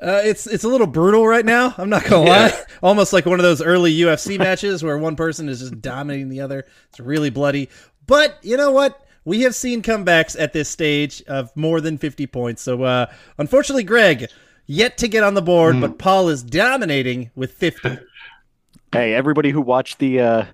Uh, 0.00 0.20
it's 0.24 0.46
it's 0.46 0.64
a 0.64 0.68
little 0.68 0.86
brutal 0.86 1.26
right 1.26 1.44
now. 1.44 1.74
I'm 1.78 1.88
not 1.88 2.04
gonna 2.04 2.28
lie. 2.28 2.52
Almost 2.82 3.12
like 3.12 3.24
one 3.24 3.38
of 3.38 3.44
those 3.44 3.62
early 3.62 3.96
UFC 3.96 4.38
matches 4.38 4.82
where 4.82 4.98
one 4.98 5.16
person 5.16 5.48
is 5.48 5.60
just 5.60 5.80
dominating 5.80 6.28
the 6.28 6.40
other. 6.40 6.66
It's 6.90 7.00
really 7.00 7.30
bloody. 7.30 7.70
But 8.06 8.38
you 8.42 8.56
know 8.56 8.72
what? 8.72 9.01
We 9.24 9.42
have 9.42 9.54
seen 9.54 9.82
comebacks 9.82 10.36
at 10.38 10.52
this 10.52 10.68
stage 10.68 11.22
of 11.28 11.54
more 11.56 11.80
than 11.80 11.96
50 11.98 12.26
points. 12.26 12.62
So 12.62 12.82
uh, 12.82 13.06
unfortunately, 13.38 13.84
Greg 13.84 14.26
yet 14.66 14.96
to 14.98 15.08
get 15.08 15.22
on 15.22 15.34
the 15.34 15.42
board, 15.42 15.80
but 15.80 15.98
Paul 15.98 16.28
is 16.28 16.42
dominating 16.42 17.30
with 17.34 17.52
50. 17.52 17.98
Hey, 18.94 19.14
everybody 19.14 19.48
who 19.50 19.62
watched 19.62 20.00
the 20.00 20.20
uh, 20.20 20.44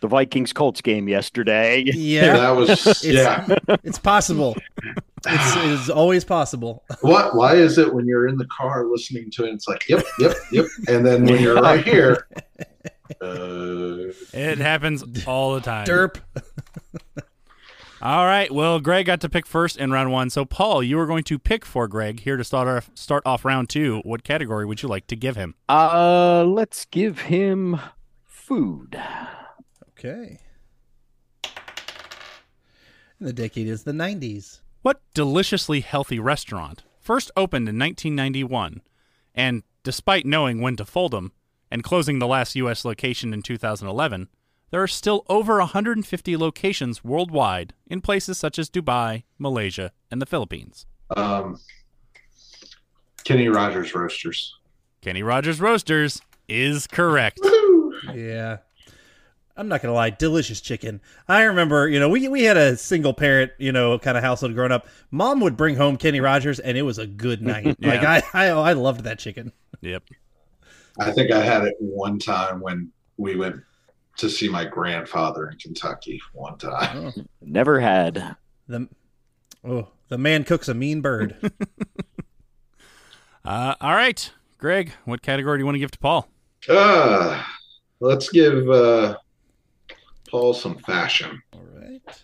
the 0.00 0.08
Vikings 0.08 0.54
Colts 0.54 0.80
game 0.80 1.10
yesterday, 1.10 1.82
Yeah, 1.84 2.32
That 2.38 2.50
was 2.56 2.70
It's- 2.70 3.04
yeah. 3.04 3.46
it's 3.84 3.98
possible. 3.98 4.56
It's, 5.26 5.56
it's 5.56 5.90
always 5.90 6.24
possible. 6.24 6.84
What? 7.02 7.36
Why 7.36 7.54
is 7.56 7.76
it 7.76 7.92
when 7.92 8.06
you're 8.06 8.28
in 8.28 8.38
the 8.38 8.46
car 8.46 8.86
listening 8.86 9.30
to 9.32 9.44
it, 9.44 9.52
it's 9.52 9.68
like, 9.68 9.86
yep, 9.90 10.02
yep, 10.18 10.32
yep, 10.50 10.64
and 10.88 11.04
then 11.04 11.26
when 11.26 11.42
you're 11.42 11.60
right 11.60 11.84
here, 11.84 12.26
uh, 13.20 14.10
It 14.32 14.56
happens 14.56 15.04
all 15.26 15.54
the 15.54 15.60
time. 15.60 15.86
Derp. 15.86 16.16
All 18.02 18.26
right. 18.26 18.50
Well, 18.50 18.80
Greg 18.80 19.06
got 19.06 19.20
to 19.20 19.28
pick 19.28 19.46
first 19.46 19.76
in 19.76 19.92
round 19.92 20.10
one. 20.10 20.28
So, 20.28 20.44
Paul, 20.44 20.82
you 20.82 20.98
are 20.98 21.06
going 21.06 21.22
to 21.22 21.38
pick 21.38 21.64
for 21.64 21.86
Greg 21.86 22.18
here 22.18 22.36
to 22.36 22.42
start 22.42 22.66
off, 22.66 22.90
start 22.96 23.22
off 23.24 23.44
round 23.44 23.68
two. 23.68 24.00
What 24.02 24.24
category 24.24 24.66
would 24.66 24.82
you 24.82 24.88
like 24.88 25.06
to 25.06 25.14
give 25.14 25.36
him? 25.36 25.54
Uh, 25.68 26.42
let's 26.44 26.84
give 26.86 27.20
him 27.20 27.78
food. 28.24 29.00
Okay. 29.90 30.40
And 33.20 33.28
the 33.28 33.32
decade 33.32 33.68
is 33.68 33.84
the 33.84 33.92
90s. 33.92 34.58
What 34.82 35.00
deliciously 35.14 35.78
healthy 35.78 36.18
restaurant 36.18 36.82
first 36.98 37.30
opened 37.36 37.68
in 37.68 37.78
1991 37.78 38.82
and, 39.32 39.62
despite 39.84 40.26
knowing 40.26 40.60
when 40.60 40.74
to 40.74 40.84
fold 40.84 41.12
them 41.12 41.30
and 41.70 41.84
closing 41.84 42.18
the 42.18 42.26
last 42.26 42.56
U.S. 42.56 42.84
location 42.84 43.32
in 43.32 43.42
2011, 43.42 44.28
there 44.72 44.82
are 44.82 44.88
still 44.88 45.24
over 45.28 45.58
150 45.58 46.36
locations 46.36 47.04
worldwide 47.04 47.74
in 47.86 48.00
places 48.00 48.38
such 48.38 48.58
as 48.58 48.68
Dubai, 48.68 49.22
Malaysia, 49.38 49.92
and 50.10 50.20
the 50.20 50.26
Philippines? 50.26 50.86
um, 51.16 51.60
Kenny 53.24 53.48
Rogers 53.48 53.94
Roasters. 53.94 54.52
Kenny 55.00 55.22
Rogers 55.22 55.60
Roasters 55.60 56.20
is 56.48 56.86
correct. 56.88 57.38
Yeah. 58.12 58.58
I'm 59.56 59.68
not 59.68 59.82
gonna 59.82 59.94
lie, 59.94 60.10
delicious 60.10 60.60
chicken. 60.60 61.00
I 61.28 61.42
remember, 61.42 61.88
you 61.88 62.00
know, 62.00 62.08
we 62.08 62.26
we 62.26 62.44
had 62.44 62.56
a 62.56 62.76
single 62.76 63.12
parent, 63.12 63.52
you 63.58 63.70
know, 63.70 63.98
kind 63.98 64.16
of 64.16 64.24
household 64.24 64.54
growing 64.54 64.72
up. 64.72 64.88
Mom 65.10 65.40
would 65.40 65.56
bring 65.56 65.76
home 65.76 65.98
Kenny 65.98 66.20
Rogers, 66.20 66.58
and 66.58 66.76
it 66.78 66.82
was 66.82 66.98
a 66.98 67.06
good 67.06 67.42
night. 67.52 67.76
Yeah. 67.78 67.88
Like 67.88 68.02
I, 68.02 68.22
I, 68.32 68.48
I 68.48 68.72
loved 68.72 69.04
that 69.04 69.18
chicken. 69.18 69.52
Yep. 69.82 70.04
I 70.98 71.12
think 71.12 71.30
I 71.30 71.42
had 71.44 71.64
it 71.64 71.74
one 71.78 72.18
time 72.18 72.60
when 72.60 72.90
we 73.18 73.36
went 73.36 73.62
to 74.18 74.28
see 74.30 74.48
my 74.48 74.64
grandfather 74.64 75.48
in 75.48 75.58
Kentucky. 75.58 76.20
One 76.32 76.58
time. 76.58 77.12
Never 77.40 77.80
had. 77.80 78.36
The, 78.68 78.88
oh, 79.64 79.88
the 80.08 80.18
man 80.18 80.44
cooks 80.44 80.68
a 80.68 80.74
mean 80.74 81.00
bird. 81.00 81.36
Uh, 83.44 83.74
all 83.80 83.94
right, 83.94 84.30
Greg, 84.58 84.92
what 85.04 85.20
category 85.20 85.58
do 85.58 85.62
you 85.62 85.66
want 85.66 85.74
to 85.74 85.80
give 85.80 85.90
to 85.90 85.98
Paul? 85.98 86.28
Uh, 86.68 87.42
let's 87.98 88.28
give 88.28 88.70
uh, 88.70 89.16
Paul 90.30 90.54
some 90.54 90.78
fashion. 90.78 91.42
All 91.52 91.64
right. 91.74 92.22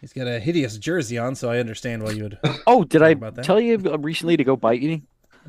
He's 0.00 0.12
got 0.12 0.28
a 0.28 0.38
hideous 0.38 0.78
jersey 0.78 1.18
on, 1.18 1.34
so 1.34 1.50
I 1.50 1.58
understand 1.58 2.04
why 2.04 2.10
you 2.12 2.22
would. 2.22 2.38
Oh, 2.68 2.84
did 2.84 3.02
I 3.02 3.08
about 3.10 3.34
that. 3.34 3.44
tell 3.44 3.60
you 3.60 3.78
recently 3.78 4.36
to 4.36 4.44
go 4.44 4.54
bite 4.54 4.80
eating? 4.80 5.04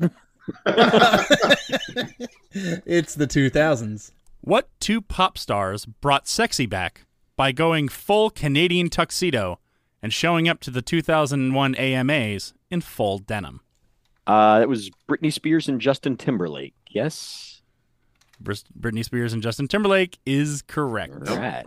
it's 2.84 3.14
the 3.14 3.28
2000s. 3.28 4.10
What 4.40 4.68
two 4.80 5.00
pop 5.02 5.36
stars 5.36 5.84
brought 5.86 6.26
sexy 6.26 6.66
back 6.66 7.02
by 7.36 7.52
going 7.52 7.88
full 7.88 8.30
Canadian 8.30 8.88
tuxedo 8.88 9.58
and 10.02 10.12
showing 10.12 10.48
up 10.48 10.60
to 10.60 10.70
the 10.70 10.82
2001 10.82 11.74
AMAs 11.74 12.54
in 12.70 12.80
full 12.80 13.18
denim? 13.18 13.60
Uh, 14.26 14.60
it 14.62 14.68
was 14.68 14.90
Britney 15.08 15.32
Spears 15.32 15.68
and 15.68 15.80
Justin 15.80 16.16
Timberlake. 16.16 16.74
Yes. 16.88 17.60
Bris- 18.40 18.64
Britney 18.78 19.04
Spears 19.04 19.32
and 19.32 19.42
Justin 19.42 19.68
Timberlake 19.68 20.18
is 20.24 20.62
correct. 20.62 21.28
All 21.28 21.36
right. 21.36 21.66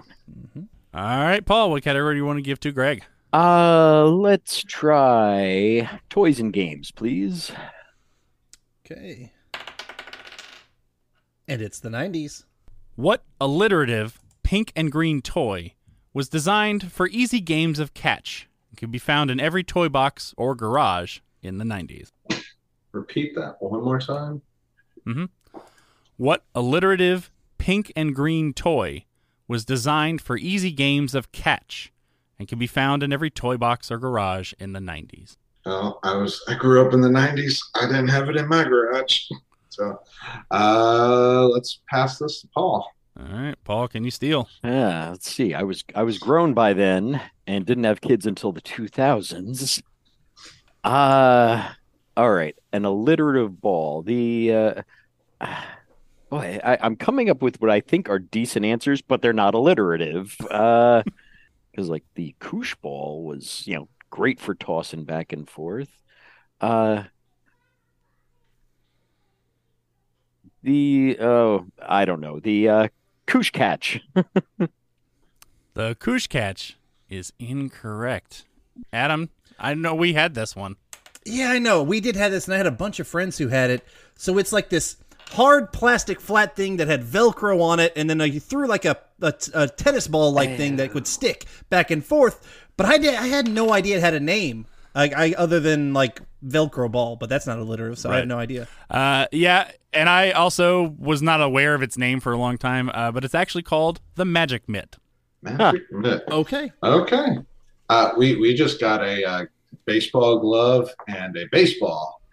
All 0.96 1.02
right, 1.24 1.46
Paul, 1.46 1.72
what 1.72 1.84
category 1.84 2.16
do 2.16 2.18
you 2.18 2.26
want 2.26 2.38
to 2.38 2.44
give 2.44 2.60
to 2.62 2.72
Greg? 2.72 3.04
Uh, 3.32 4.06
let's 4.06 4.64
try 4.64 5.90
toys 6.10 6.40
and 6.40 6.54
games, 6.54 6.92
please. 6.92 7.52
Okay. 8.86 9.32
And 11.48 11.62
it's 11.62 11.80
the 11.80 11.90
90s. 11.90 12.46
What 12.96 13.24
alliterative 13.42 14.20
pink 14.44 14.72
and 14.76 14.92
green 14.92 15.22
toy 15.22 15.74
was 16.14 16.30
designed 16.30 16.92
for 16.92 17.08
easy 17.08 17.42
games 17.42 17.80
of 17.80 17.94
catch 17.94 18.48
and 18.70 18.78
could 18.78 18.92
be 18.92 19.00
found 19.00 19.32
in 19.32 19.40
every 19.40 19.64
toy 19.64 19.90
box 19.90 20.34
or 20.38 20.54
garage 20.54 21.20
in 21.42 21.58
the 21.58 21.66
90s? 21.66 22.12
Repeat 22.92 23.34
that 23.36 23.56
one 23.60 23.84
more 23.84 24.00
time. 24.00 24.44
Mm-hmm. 25.08 25.26
What 26.18 26.44
alliterative 26.54 27.32
pink 27.58 27.92
and 27.96 28.14
green 28.14 28.54
toy 28.54 29.06
was 29.48 29.66
designed 29.66 30.22
for 30.22 30.38
easy 30.38 30.72
games 30.72 31.16
of 31.16 31.32
catch 31.32 31.92
and 32.38 32.48
can 32.48 32.60
be 32.60 32.68
found 32.68 33.02
in 33.02 33.12
every 33.12 33.32
toy 33.32 33.58
box 33.58 33.90
or 33.90 33.98
garage 33.98 34.54
in 34.60 34.74
the 34.74 34.80
90s? 34.80 35.36
Oh, 35.66 36.00
I 36.04 36.16
was 36.16 36.44
I 36.48 36.56
grew 36.56 36.86
up 36.86 36.94
in 36.94 37.02
the 37.02 37.08
'90s. 37.08 37.62
I 37.76 37.86
didn't 37.86 38.10
have 38.10 38.30
it 38.30 38.36
in 38.36 38.48
my 38.50 38.64
garage, 38.66 39.30
so 39.74 40.00
uh, 40.52 41.48
let's 41.48 41.82
pass 41.90 42.20
this 42.20 42.42
to 42.42 42.48
Paul. 42.54 42.88
All 43.20 43.26
right, 43.26 43.56
Paul, 43.64 43.88
can 43.88 44.04
you 44.04 44.12
steal? 44.12 44.50
Yeah, 44.64 45.10
let's 45.12 45.30
see. 45.30 45.54
I 45.54 45.62
was 45.64 45.84
I 45.94 46.02
was 46.02 46.18
grown 46.18 46.54
by 46.56 46.74
then 46.74 47.22
and 47.46 47.66
didn't 47.66 47.84
have 47.84 48.02
kids 48.02 48.26
until 48.26 48.52
the 48.52 48.62
2000s. 48.62 49.84
Uh 50.84 51.70
all 52.18 52.32
right, 52.32 52.56
an 52.72 52.86
alliterative 52.86 53.62
ball. 53.62 54.02
The 54.02 54.52
uh 54.54 54.82
boy, 56.30 56.60
I, 56.64 56.78
I'm 56.82 56.96
coming 56.96 57.30
up 57.30 57.42
with 57.44 57.62
what 57.62 57.70
I 57.70 57.82
think 57.82 58.10
are 58.10 58.20
decent 58.20 58.66
answers, 58.66 59.02
but 59.04 59.22
they're 59.22 59.32
not 59.32 59.54
alliterative. 59.54 60.36
Uh 60.50 61.04
because 61.72 61.90
like 61.90 62.06
the 62.16 62.36
koosh 62.40 62.74
ball 62.76 63.24
was, 63.26 63.68
you 63.68 63.76
know, 63.76 63.90
great 64.10 64.40
for 64.40 64.56
tossing 64.56 65.04
back 65.06 65.34
and 65.34 65.48
forth. 65.48 65.90
Uh 66.62 67.04
the 70.64 71.18
oh, 71.20 71.68
I 71.82 72.06
don't 72.06 72.22
know. 72.22 72.40
The 72.40 72.70
uh 72.70 72.88
koosh 73.28 73.52
catch. 73.52 74.02
The 75.74 75.96
Koosh 75.96 76.28
Catch 76.28 76.78
is 77.10 77.34
incorrect. 77.40 78.46
Adam, 78.92 79.30
I 79.58 79.74
know 79.74 79.96
we 79.96 80.14
had 80.14 80.36
this 80.36 80.56
one. 80.56 80.76
Yeah, 81.26 81.50
I 81.50 81.58
know. 81.58 81.82
We 81.82 82.00
did 82.00 82.16
have 82.16 82.32
this, 82.32 82.46
and 82.46 82.54
I 82.54 82.58
had 82.58 82.68
a 82.68 82.72
bunch 82.72 83.00
of 83.00 83.08
friends 83.08 83.38
who 83.38 83.48
had 83.48 83.72
it. 83.72 83.84
So 84.16 84.38
it's 84.38 84.52
like 84.52 84.70
this 84.70 84.98
hard 85.32 85.74
plastic 85.74 86.22
flat 86.22 86.56
thing 86.56 86.78
that 86.78 86.88
had 86.88 87.02
Velcro 87.02 87.60
on 87.62 87.80
it, 87.80 87.92
and 87.96 88.08
then 88.08 88.22
uh, 88.22 88.26
you 88.26 88.40
threw 88.40 88.68
like 88.68 88.86
a, 88.86 88.98
a, 89.22 89.34
a 89.56 89.68
tennis 89.68 90.08
ball 90.08 90.32
like 90.32 90.58
thing 90.58 90.76
that 90.76 90.94
would 90.94 91.08
stick 91.08 91.46
back 91.70 91.90
and 91.90 92.06
forth. 92.06 92.68
But 92.78 92.86
I 92.86 92.98
did, 93.00 93.16
I 93.16 93.28
had 93.28 93.48
no 93.48 93.74
idea 93.74 93.98
it 93.98 94.04
had 94.04 94.14
a 94.14 94.20
name, 94.20 94.68
like 94.96 95.14
I 95.14 95.34
other 95.38 95.60
than 95.60 95.94
like 95.94 96.22
Velcro 96.46 96.92
ball. 96.92 97.16
But 97.16 97.30
that's 97.30 97.48
not 97.48 97.60
alliterative, 97.60 98.00
so 98.00 98.12
I 98.12 98.18
have 98.18 98.28
no 98.28 98.38
idea. 98.38 98.68
Uh, 98.90 99.28
yeah, 99.32 99.72
and 99.92 100.10
I 100.10 100.32
also 100.32 100.96
was 100.98 101.22
not 101.22 101.42
aware 101.42 101.76
of 101.76 101.82
its 101.82 101.98
name 101.98 102.20
for 102.20 102.32
a 102.32 102.38
long 102.38 102.58
time, 102.58 102.90
uh, 102.94 103.12
but 103.12 103.24
it's 103.24 103.36
actually 103.36 103.64
called 103.64 104.02
the 104.16 104.26
Magic 104.26 104.68
Mitt. 104.68 104.98
Magic 105.42 105.92
mitt. 105.92 106.24
Okay. 106.30 106.72
Okay. 106.82 107.38
Uh, 107.90 108.12
we 108.18 108.38
we 108.38 108.54
just 108.54 108.80
got 108.80 109.04
a 109.04 109.24
uh, 109.24 109.46
baseball 109.86 110.40
glove 110.40 110.90
and 111.08 111.36
a 111.38 111.46
baseball. 111.52 112.22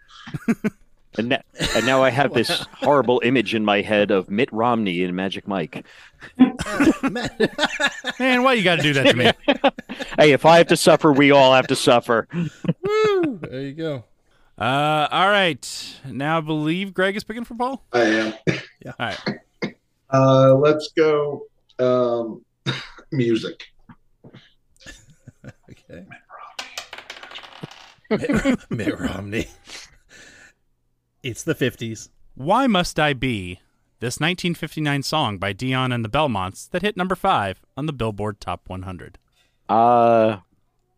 And, 1.18 1.30
na- 1.30 1.38
and 1.74 1.86
now 1.86 2.02
I 2.02 2.10
have 2.10 2.34
this 2.34 2.50
horrible 2.74 3.20
image 3.24 3.54
in 3.54 3.64
my 3.64 3.80
head 3.80 4.10
of 4.10 4.30
Mitt 4.30 4.48
Romney 4.52 5.02
and 5.02 5.16
Magic 5.16 5.48
Mike. 5.48 5.84
Man, 8.18 8.42
why 8.42 8.54
you 8.54 8.62
got 8.62 8.76
to 8.76 8.82
do 8.82 8.92
that 8.94 9.06
to 9.06 9.16
me? 9.16 9.32
Hey, 10.18 10.32
if 10.32 10.44
I 10.44 10.58
have 10.58 10.66
to 10.68 10.76
suffer, 10.76 11.12
we 11.12 11.30
all 11.30 11.54
have 11.54 11.66
to 11.68 11.76
suffer. 11.76 12.26
Woo, 12.34 13.38
there 13.40 13.62
you 13.62 13.72
go. 13.72 14.04
Uh, 14.58 15.08
all 15.10 15.28
right. 15.28 16.00
Now 16.04 16.38
I 16.38 16.40
believe 16.40 16.92
Greg 16.92 17.16
is 17.16 17.24
picking 17.24 17.44
for 17.44 17.54
Paul. 17.54 17.82
I 17.92 18.00
am. 18.00 18.34
Yeah. 18.46 18.92
All 18.98 19.06
right. 19.06 19.18
Uh, 20.12 20.54
let's 20.56 20.92
go. 20.96 21.46
Um, 21.78 22.44
music. 23.12 23.62
Okay. 25.70 26.06
Mitt, 28.10 28.30
Romney. 28.30 28.56
Mitt 28.70 29.00
Romney. 29.00 29.46
It's 31.22 31.42
the 31.44 31.54
fifties. 31.54 32.10
Why 32.34 32.66
Must 32.66 32.98
I 33.00 33.12
Be? 33.14 33.60
This 34.00 34.18
1959 34.18 35.02
song 35.02 35.36
by 35.36 35.52
Dion 35.52 35.92
and 35.92 36.02
the 36.02 36.08
Belmonts 36.08 36.70
that 36.70 36.80
hit 36.80 36.96
number 36.96 37.14
five 37.14 37.60
on 37.76 37.84
the 37.84 37.92
Billboard 37.92 38.40
Top 38.40 38.66
100. 38.66 39.18
Uh, 39.68 40.38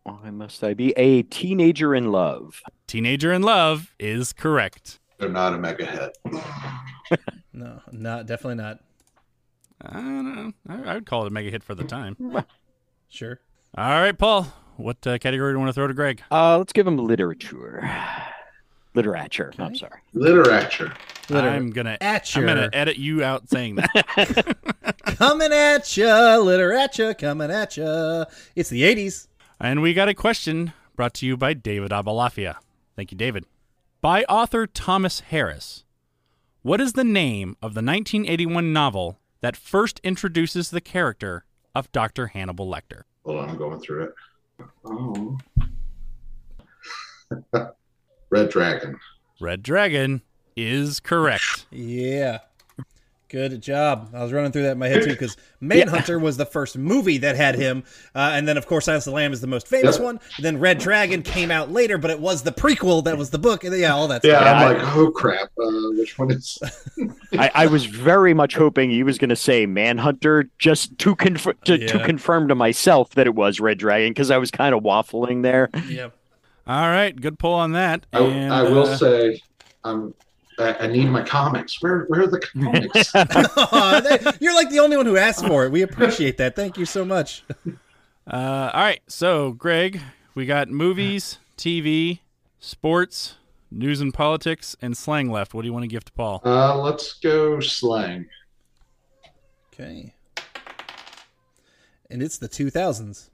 why 0.03 0.29
must 0.29 0.63
I 0.63 0.73
be 0.73 0.93
a 0.95 1.23
teenager 1.23 1.93
in 1.93 2.13
love? 2.13 2.61
Teenager 2.87 3.33
in 3.33 3.41
Love 3.41 3.93
is 3.99 4.31
correct. 4.31 5.01
They're 5.17 5.27
not 5.27 5.53
a 5.53 5.57
mega 5.57 5.85
hit. 5.85 6.17
No, 7.55 7.81
not 7.91 8.25
definitely 8.25 8.55
not. 8.63 8.79
I 9.79 9.91
don't 9.91 10.35
know. 10.35 10.53
I, 10.67 10.91
I 10.91 10.93
would 10.95 11.05
call 11.05 11.23
it 11.23 11.27
a 11.27 11.29
mega 11.29 11.51
hit 11.51 11.61
for 11.63 11.75
the 11.75 11.83
time. 11.83 12.15
Sure. 13.09 13.39
All 13.77 14.01
right, 14.01 14.17
Paul. 14.17 14.47
What 14.77 15.05
uh, 15.05 15.19
category 15.19 15.51
do 15.51 15.55
you 15.57 15.59
want 15.59 15.69
to 15.69 15.73
throw 15.73 15.85
to 15.85 15.93
Greg? 15.93 16.23
Uh, 16.31 16.57
let's 16.57 16.73
give 16.73 16.87
him 16.87 16.97
literature. 16.97 17.79
Literature. 18.95 19.53
I'm 19.57 19.75
sorry. 19.75 20.01
Literature. 20.13 20.93
Literally. 21.29 21.55
I'm 21.57 21.71
gonna 21.71 21.97
At 21.99 22.35
you. 22.35 22.41
I'm 22.41 22.47
gonna 22.47 22.69
edit 22.73 22.97
you 22.97 23.23
out 23.23 23.49
saying 23.49 23.75
that. 23.75 24.55
Coming 25.05 25.51
at 25.51 25.95
ya, 25.95 26.37
literature, 26.37 27.13
coming 27.13 27.49
at 27.49 27.77
ya. 27.77 28.25
It's 28.55 28.69
the 28.69 28.81
80s. 28.83 29.27
and 29.59 29.81
we 29.81 29.93
got 29.93 30.09
a 30.09 30.13
question 30.13 30.73
brought 30.95 31.13
to 31.15 31.25
you 31.25 31.37
by 31.37 31.53
David 31.53 31.91
Abalafia. 31.91 32.57
Thank 32.95 33.11
you, 33.11 33.17
David. 33.17 33.45
By 34.01 34.23
author 34.25 34.67
Thomas 34.67 35.21
Harris. 35.21 35.85
What 36.61 36.81
is 36.81 36.93
the 36.93 37.03
name 37.03 37.51
of 37.61 37.73
the 37.73 37.81
1981 37.81 38.73
novel 38.73 39.17
that 39.41 39.55
first 39.55 39.99
introduces 40.03 40.69
the 40.69 40.81
character 40.81 41.45
of 41.75 41.91
Dr. 41.91 42.27
Hannibal 42.27 42.67
Lecter? 42.67 43.03
Hold 43.25 43.37
on, 43.39 43.49
I'm 43.49 43.57
going 43.57 43.79
through 43.79 44.03
it. 44.03 44.13
Oh. 44.85 45.37
Red 48.33 48.49
Dragon. 48.49 48.99
Red 49.39 49.61
Dragon 49.63 50.21
is 50.55 50.99
correct. 50.99 51.65
Yeah. 51.71 52.39
Good 53.29 53.61
job. 53.63 54.11
I 54.13 54.21
was 54.21 54.31
running 54.31 54.51
through 54.51 54.61
that 54.63 54.73
in 54.73 54.77
my 54.77 54.87
head 54.89 55.01
too 55.01 55.09
because 55.09 55.35
Manhunter 55.59 56.19
was 56.19 56.37
the 56.37 56.45
first 56.45 56.77
movie 56.77 57.17
that 57.17 57.35
had 57.35 57.55
him, 57.55 57.83
uh, 58.13 58.29
and 58.33 58.47
then 58.47 58.57
of 58.57 58.67
course 58.67 58.85
Silence 58.85 59.07
of 59.07 59.11
the 59.11 59.15
Lamb 59.15 59.33
is 59.33 59.41
the 59.41 59.47
most 59.47 59.67
famous 59.67 59.95
Yep. 59.95 60.03
one. 60.05 60.19
then 60.37 60.59
Red 60.59 60.77
Dragon 60.77 61.23
came 61.23 61.49
out 61.49 61.71
later, 61.71 61.97
but 61.97 62.11
it 62.11 62.19
was 62.19 62.43
the 62.43 62.51
prequel 62.51 63.03
that 63.05 63.17
was 63.17 63.31
the 63.31 63.39
book. 63.39 63.63
And 63.63 63.75
yeah, 63.75 63.95
all 63.95 64.07
that. 64.09 64.23
Yeah, 64.23 64.39
stuff. 64.39 64.47
I'm 64.55 64.55
I- 64.61 64.73
like, 64.83 64.95
oh 64.95 65.09
crap, 65.09 65.49
uh, 65.59 65.71
which 65.97 66.19
one 66.19 66.29
is? 66.29 66.59
I, 67.33 67.49
I 67.55 67.65
was 67.65 67.85
very 67.87 68.35
much 68.35 68.53
hoping 68.53 68.91
he 68.91 69.01
was 69.01 69.17
going 69.17 69.29
to 69.31 69.35
say 69.35 69.65
Manhunter 69.65 70.47
just 70.59 70.95
to, 70.99 71.15
conf- 71.15 71.59
to, 71.65 71.87
to 71.87 72.05
confirm 72.05 72.47
to 72.49 72.55
myself 72.55 73.09
that 73.15 73.25
it 73.25 73.33
was 73.33 73.59
Red 73.59 73.79
Dragon 73.79 74.11
because 74.11 74.29
I 74.29 74.37
was 74.37 74.51
kind 74.51 74.75
of 74.75 74.83
waffling 74.83 75.41
there. 75.41 75.71
yeah. 75.87 76.09
All 76.65 76.89
right, 76.89 77.15
good 77.19 77.37
pull 77.39 77.53
on 77.53 77.73
that. 77.73 78.05
I, 78.13 78.19
And, 78.19 78.53
I 78.53 78.63
will 78.63 78.83
uh, 78.87 78.95
say, 78.97 79.41
um, 79.83 80.13
I, 80.57 80.73
I 80.81 80.87
need 80.87 81.07
my 81.09 81.21
comics. 81.23 81.81
Where, 81.81 82.05
where 82.05 82.21
are 82.21 82.27
the 82.27 82.39
comics? 82.53 83.13
Aw, 83.15 83.99
that- 83.99 84.37
you're 84.41 84.53
like 84.55 84.69
the 84.69 84.79
only 84.79 84.95
one 84.97 85.05
who 85.05 85.17
asked 85.17 85.45
for 85.45 85.65
it. 85.65 85.71
We 85.71 85.81
appreciate 85.81 86.37
that. 86.37 86.55
Thank 86.55 86.77
you 86.77 86.85
so 86.85 87.03
much. 87.03 87.43
Uh, 88.25 88.71
all 88.73 88.81
right, 88.81 89.01
so 89.07 89.51
Greg, 89.51 89.99
we 90.35 90.45
got 90.45 90.69
movies, 90.69 91.39
TV, 91.57 92.19
sports, 92.59 93.35
news 93.69 93.99
and 93.99 94.13
politics, 94.13 94.77
and 94.81 94.95
slang 94.95 95.29
left. 95.29 95.53
What 95.53 95.63
do 95.63 95.67
you 95.67 95.73
want 95.73 95.83
to 95.83 95.87
give 95.89 96.05
to 96.05 96.11
Paul? 96.13 96.41
uh, 96.45 96.77
let's 96.77 97.13
go 97.13 97.59
slang. 97.59 98.27
Okay. 99.73 100.13
And 102.09 102.21
it's 102.23 102.37
the 102.37 102.47
2000s. 102.47 103.29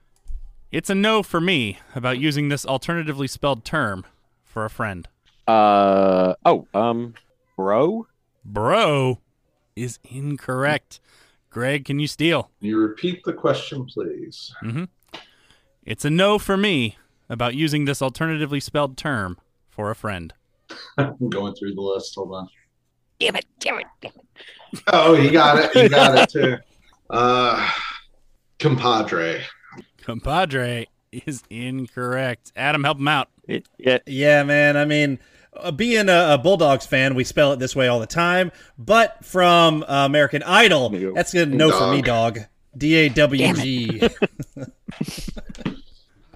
It's 0.72 0.88
a 0.88 0.94
no 0.94 1.24
for 1.24 1.40
me 1.40 1.80
about 1.96 2.20
using 2.20 2.48
this 2.48 2.64
alternatively 2.64 3.26
spelled 3.26 3.64
term 3.64 4.04
for 4.44 4.64
a 4.64 4.70
friend. 4.70 5.08
Uh 5.48 6.34
oh, 6.44 6.68
um, 6.72 7.14
bro. 7.56 8.06
Bro 8.44 9.18
is 9.74 9.98
incorrect. 10.04 11.00
Greg, 11.50 11.86
can 11.86 11.98
you 11.98 12.06
steal? 12.06 12.50
Can 12.60 12.68
you 12.68 12.78
repeat 12.78 13.24
the 13.24 13.32
question, 13.32 13.84
please? 13.84 14.54
Mm-hmm. 14.62 14.84
It's 15.84 16.04
a 16.04 16.10
no 16.10 16.38
for 16.38 16.56
me 16.56 16.96
about 17.28 17.56
using 17.56 17.84
this 17.84 18.00
alternatively 18.00 18.60
spelled 18.60 18.96
term 18.96 19.38
for 19.68 19.90
a 19.90 19.96
friend. 19.96 20.32
I'm 20.98 21.30
going 21.30 21.56
through 21.56 21.74
the 21.74 21.80
list. 21.80 22.14
Hold 22.14 22.32
on. 22.32 22.48
Damn 23.18 23.34
it! 23.34 23.46
Damn 23.58 23.80
it! 23.80 23.86
Damn 24.00 24.12
it! 24.14 24.82
Oh, 24.86 25.14
you 25.14 25.32
got 25.32 25.58
it. 25.58 25.74
You 25.74 25.88
got 25.88 26.16
it 26.16 26.30
too. 26.30 26.58
Uh, 27.10 27.68
compadre. 28.60 29.42
Compadre 30.02 30.86
is 31.12 31.42
incorrect. 31.50 32.52
Adam, 32.56 32.84
help 32.84 32.98
him 32.98 33.08
out. 33.08 33.28
It, 33.48 33.66
yeah, 33.78 33.98
Yeah, 34.06 34.42
man. 34.44 34.76
I 34.76 34.84
mean, 34.84 35.18
uh, 35.56 35.70
being 35.72 36.08
a, 36.08 36.34
a 36.34 36.38
Bulldogs 36.38 36.86
fan, 36.86 37.14
we 37.14 37.24
spell 37.24 37.52
it 37.52 37.58
this 37.58 37.74
way 37.74 37.88
all 37.88 37.98
the 38.00 38.06
time. 38.06 38.52
But 38.78 39.24
from 39.24 39.82
uh, 39.88 40.06
American 40.06 40.42
Idol, 40.44 40.94
Yeah. 40.94 41.10
that's 41.14 41.34
a 41.34 41.46
no 41.46 41.70
for 41.70 41.90
me, 41.92 42.02
Dog. 42.02 42.34
dog. 42.36 42.44
D 42.76 42.94
A 42.94 43.08
W 43.08 43.54
G. 43.54 44.00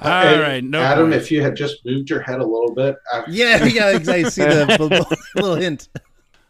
All 0.00 0.10
Hey, 0.22 0.38
right, 0.38 0.64
no 0.64 0.80
Adam, 0.82 1.10
points. 1.10 1.24
if 1.26 1.30
you 1.32 1.40
had 1.42 1.56
just 1.56 1.84
moved 1.86 2.10
your 2.10 2.20
head 2.20 2.40
a 2.40 2.44
little 2.44 2.74
bit, 2.74 2.96
I, 3.12 3.22
Yeah, 3.28 3.64
yeah, 3.64 3.90
exactly. 3.96 4.28
See 4.30 4.42
the 4.42 4.66
bu- 4.78 4.88
bu- 4.90 5.40
little 5.40 5.54
hint. 5.56 5.88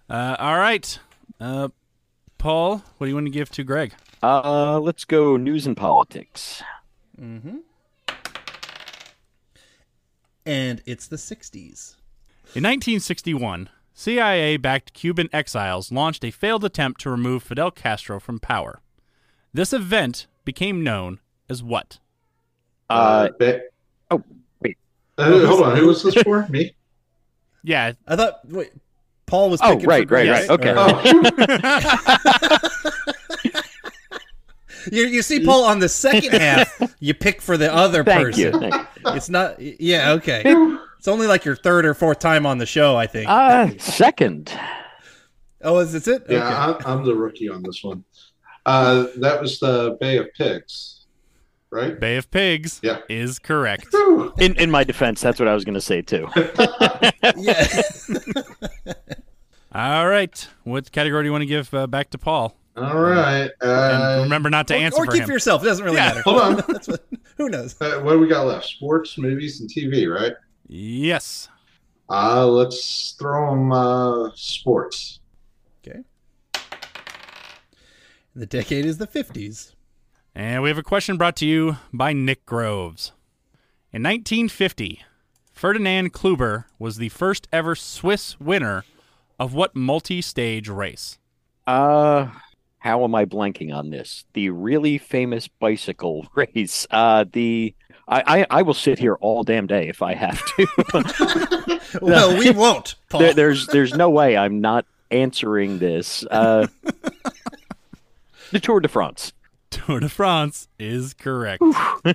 Uh, 0.09 0.35
all 0.39 0.57
right. 0.59 0.99
Uh, 1.39 1.69
Paul, 2.39 2.79
what 2.99 3.07
do 3.07 3.09
you 3.09 3.15
want 3.15 3.27
to 3.27 3.31
give 3.31 3.51
to 3.51 3.63
Greg? 3.63 3.93
uh, 4.23 4.81
let's 4.81 5.05
go 5.05 5.37
news 5.37 5.67
and 5.67 5.77
politics. 5.77 6.63
And 10.47 10.83
it's 10.85 11.07
the 11.07 11.17
60s. 11.17 11.97
In 12.55 12.63
1961, 12.63 13.71
CIA 13.95 14.57
backed 14.57 14.93
Cuban 14.93 15.29
exiles 15.33 15.91
launched 15.91 16.25
a 16.25 16.31
failed 16.31 16.65
attempt 16.65 17.01
to 17.03 17.11
remove 17.11 17.43
Fidel 17.43 17.71
Castro 17.71 18.21
from 18.21 18.39
power. 18.39 18.81
This 19.53 19.73
event 19.73 20.27
became 20.45 20.85
known 20.85 21.21
as 21.49 21.63
what? 21.63 21.99
Uh, 22.91 23.31
ba- 23.39 23.63
oh, 24.11 24.23
wait. 24.61 24.77
Uh, 25.17 25.47
hold 25.47 25.63
on. 25.63 25.77
Who 25.77 25.87
was 25.87 26.03
this 26.03 26.15
for? 26.23 26.47
Me? 26.49 26.75
Yeah, 27.63 27.93
I 28.07 28.17
thought, 28.17 28.41
wait, 28.45 28.73
Paul 29.27 29.49
was 29.51 29.61
Oh, 29.63 29.75
right, 29.75 29.83
for 29.83 29.89
right, 29.89 30.07
Greg, 30.07 30.29
right. 30.29 30.51
Okay. 30.51 30.75
Oh, 30.77 30.91
you, 34.93 35.07
you 35.07 35.23
see, 35.23 35.45
Paul, 35.45 35.65
on 35.65 35.79
the 35.79 35.89
second 35.89 36.33
half, 36.41 36.95
you 37.01 37.15
pick 37.15 37.41
for 37.43 37.57
the 37.57 37.73
other 37.73 38.03
Thank 38.05 38.27
person. 38.27 38.43
you. 38.43 38.61
Thank 38.61 38.75
you. 38.75 38.81
It's 39.15 39.29
not, 39.29 39.61
yeah, 39.61 40.13
okay. 40.13 40.43
It's 40.99 41.09
only 41.09 41.27
like 41.27 41.45
your 41.45 41.57
third 41.57 41.85
or 41.85 41.93
fourth 41.95 42.19
time 42.19 42.47
on 42.47 42.57
the 42.59 42.65
show, 42.67 42.97
I 42.97 43.07
think. 43.07 43.29
Uh, 43.29 43.71
second. 43.79 44.51
oh, 45.63 45.79
is 45.79 45.93
this 45.93 46.09
it? 46.09 46.25
yeah, 46.29 46.69
Okay. 46.71 46.85
I'm, 46.87 46.99
I'm 47.01 47.05
the 47.05 47.15
rookie 47.15 47.49
on 47.51 47.63
this 47.63 47.85
one. 47.85 48.03
Uh, 48.65 49.09
that 49.19 49.43
was 49.43 49.61
the 49.61 49.99
Bay 50.01 50.17
of 50.17 50.33
Pigs, 50.33 51.05
right? 51.71 52.01
Bay 52.01 52.17
of 52.17 52.31
Pigs 52.31 52.81
Yeah. 52.83 53.01
is 53.11 53.39
correct. 53.39 53.95
In 54.39 54.55
in 54.57 54.71
my 54.71 54.85
defense, 54.85 55.21
that's 55.21 55.39
what 55.39 55.49
I 55.49 55.55
was 55.55 55.65
going 55.67 55.75
to 55.75 55.81
say 55.83 56.01
too. 56.01 56.27
Yeah. 57.37 57.83
All 59.75 60.07
right. 60.09 60.49
What 60.63 60.93
category 60.93 61.25
do 61.25 61.27
you 61.27 61.33
want 61.33 61.43
to 61.43 61.47
give 61.47 61.75
uh, 61.75 61.87
back 61.87 62.11
to 62.11 62.19
Paul? 62.19 62.57
All 62.77 63.01
right. 63.01 63.51
And 63.61 64.03
Uh, 64.03 64.21
remember 64.25 64.51
not 64.51 64.67
to 64.69 64.75
or 64.75 64.79
answer 64.79 64.97
or 64.99 65.05
for 65.07 65.13
keep 65.13 65.21
him. 65.23 65.27
for 65.27 65.33
yourself. 65.33 65.63
It 65.63 65.67
doesn't 65.67 65.85
really 65.85 65.97
Yeah, 65.97 66.09
matter. 66.09 66.23
hold 66.23 66.41
on. 66.41 66.57
That's 66.69 66.89
what, 66.89 67.07
who 67.37 67.49
knows? 67.49 67.81
uh, 67.81 68.01
what 68.01 68.13
do 68.13 68.19
we 68.19 68.27
got 68.29 68.47
left? 68.47 68.67
Sports, 68.67 69.17
movies, 69.19 69.61
and 69.61 69.71
TV, 69.71 70.13
right? 70.13 70.33
Yes. 70.67 71.49
Uh, 72.11 72.47
let's 72.47 73.13
throw 73.19 73.51
them 73.51 73.73
uh, 73.73 74.31
sports. 74.35 75.21
Okay. 75.87 76.01
The 78.35 78.47
decade 78.47 78.85
is 78.85 78.99
the 78.99 79.07
50s. 79.07 79.73
And 80.35 80.63
we 80.63 80.69
have 80.69 80.79
a 80.79 80.83
question 80.83 81.17
brought 81.17 81.37
to 81.37 81.47
you 81.47 81.77
by 81.93 82.13
Nick 82.13 82.45
Groves. 82.45 83.13
In 83.93 84.03
1950, 84.03 85.03
Ferdinand 85.53 86.13
Kluber 86.13 86.65
was 86.81 86.97
the 86.97 87.11
first 87.11 87.47
ever 87.53 87.77
Swiss 87.77 88.39
winner 88.41 88.85
of 89.39 89.55
what 89.55 89.77
multi 89.77 90.21
stage 90.21 90.69
race? 90.69 91.19
Uh, 91.69 92.29
how 92.85 93.03
am 93.03 93.15
I 93.15 93.25
blanking 93.25 93.75
on 93.75 93.89
this? 93.89 94.27
The 94.35 94.51
really 94.51 94.99
famous 94.99 95.49
bicycle 95.49 96.27
race. 96.35 96.87
Uh, 96.91 97.25
the 97.33 97.75
I, 98.07 98.43
I 98.43 98.59
I 98.59 98.63
will 98.63 98.75
sit 98.75 98.99
here 98.99 99.15
all 99.15 99.43
damn 99.43 99.67
day 99.67 99.89
if 99.89 100.03
I 100.03 100.15
have 100.15 100.41
to. 100.45 101.81
Well, 102.03 102.37
we 102.37 102.51
won't, 102.51 102.97
there, 103.11 103.33
there's 103.35 103.69
there's 103.69 103.95
no 103.95 104.11
way 104.11 104.37
I'm 104.37 104.61
not 104.61 104.85
answering 105.13 105.79
this. 105.79 106.25
Uh, 106.29 106.67
the 108.51 108.59
Tour 108.61 108.81
de 108.81 108.89
France. 108.89 109.33
Tour 109.71 110.01
de 110.01 110.09
France 110.09 110.67
is 110.77 111.15
correct. 111.15 111.63
uh, 111.63 112.13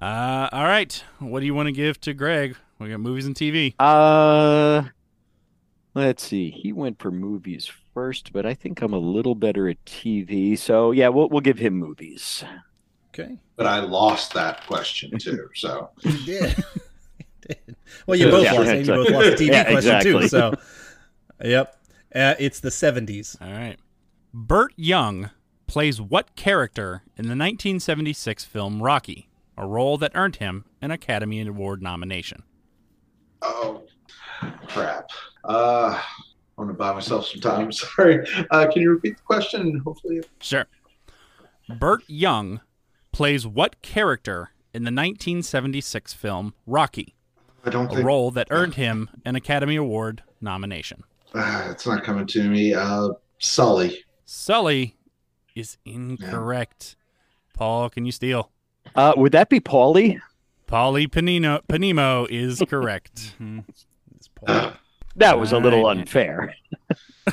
all 0.00 0.64
right. 0.64 1.04
What 1.18 1.40
do 1.40 1.46
you 1.46 1.54
want 1.54 1.66
to 1.66 1.72
give 1.72 2.00
to 2.02 2.14
Greg? 2.14 2.56
We 2.78 2.90
got 2.90 3.00
movies 3.00 3.26
and 3.26 3.34
TV. 3.34 3.74
Uh, 3.80 4.84
let's 5.94 6.22
see. 6.22 6.50
He 6.50 6.72
went 6.72 7.00
for 7.00 7.10
movies 7.10 7.72
first, 7.94 8.32
but 8.32 8.46
I 8.46 8.54
think 8.54 8.82
I'm 8.82 8.92
a 8.94 8.98
little 8.98 9.34
better 9.34 9.68
at 9.68 9.84
TV. 9.84 10.56
So 10.58 10.90
yeah, 10.92 11.08
we'll 11.08 11.28
we'll 11.28 11.40
give 11.40 11.58
him 11.58 11.74
movies. 11.74 12.44
okay. 13.08 13.38
But 13.56 13.66
I 13.66 13.80
lost 13.80 14.32
that 14.34 14.66
question 14.66 15.18
too. 15.18 15.48
So 15.54 15.90
You 16.04 16.24
did. 16.24 16.56
You 16.58 16.64
did. 17.48 17.76
Well, 18.06 18.18
you 18.18 18.30
both 18.30 18.44
Yeah, 18.44 18.52
lost, 18.52 18.68
and 18.70 18.86
you 18.86 18.92
both 18.94 19.10
lost 19.10 19.36
the 19.38 19.44
TV 19.44 19.46
Yeah, 19.52 19.70
question 19.70 20.00
too. 20.02 20.28
So, 20.28 20.54
yep. 21.42 21.76
Uh, 22.14 22.34
it's 22.38 22.58
the 22.60 22.70
70s. 22.70 23.40
All 23.40 23.52
right. 23.52 23.76
Burt 24.34 24.72
Young 24.76 25.30
plays 25.66 26.00
what 26.00 26.34
character 26.34 27.02
in 27.16 27.24
the 27.26 27.36
1976 27.36 28.44
film 28.44 28.82
Rocky, 28.82 29.28
a 29.56 29.64
role 29.66 29.96
that 29.98 30.10
earned 30.14 30.36
him 30.36 30.64
an 30.82 30.90
Academy 30.90 31.40
Award 31.46 31.82
nomination? 31.82 32.42
Oh, 33.42 33.82
crap. 34.66 35.10
Uh, 35.44 36.00
I 36.60 36.64
want 36.64 36.74
to 36.74 36.78
buy 36.78 36.92
myself 36.92 37.26
some 37.26 37.40
time. 37.40 37.72
Sorry. 37.72 38.26
Uh, 38.50 38.66
can 38.70 38.82
you 38.82 38.90
repeat 38.90 39.16
the 39.16 39.22
question? 39.22 39.78
Hopefully, 39.78 40.20
Sure. 40.40 40.66
Burt 41.78 42.02
Young 42.06 42.60
plays 43.12 43.46
what 43.46 43.80
character 43.80 44.50
in 44.74 44.82
the 44.82 44.88
1976 44.90 46.12
film 46.12 46.52
Rocky, 46.66 47.14
I 47.64 47.70
don't 47.70 47.86
a 47.86 47.94
think 47.94 48.04
role 48.06 48.30
that 48.32 48.48
earned 48.50 48.74
him 48.74 49.08
an 49.24 49.36
Academy 49.36 49.76
Award 49.76 50.22
nomination? 50.42 51.04
uh, 51.34 51.68
it's 51.70 51.86
not 51.86 52.04
coming 52.04 52.26
to 52.26 52.50
me. 52.50 52.74
Uh, 52.74 53.10
Sully. 53.38 54.04
Sully 54.26 54.96
is 55.54 55.78
incorrect. 55.86 56.94
Paul, 57.54 57.88
can 57.88 58.04
you 58.04 58.12
steal? 58.12 58.50
Uh, 58.94 59.14
would 59.16 59.32
that 59.32 59.48
be 59.48 59.60
Paulie? 59.60 60.20
Paulie 60.68 61.08
Panino, 61.08 61.62
Panimo 61.68 62.26
is 62.28 62.62
correct. 62.68 63.34
It's 64.14 64.28
Paul. 64.34 64.72
That 65.20 65.38
was 65.38 65.52
a 65.52 65.58
little 65.58 65.84
Alright. 65.86 65.98
unfair. 65.98 66.54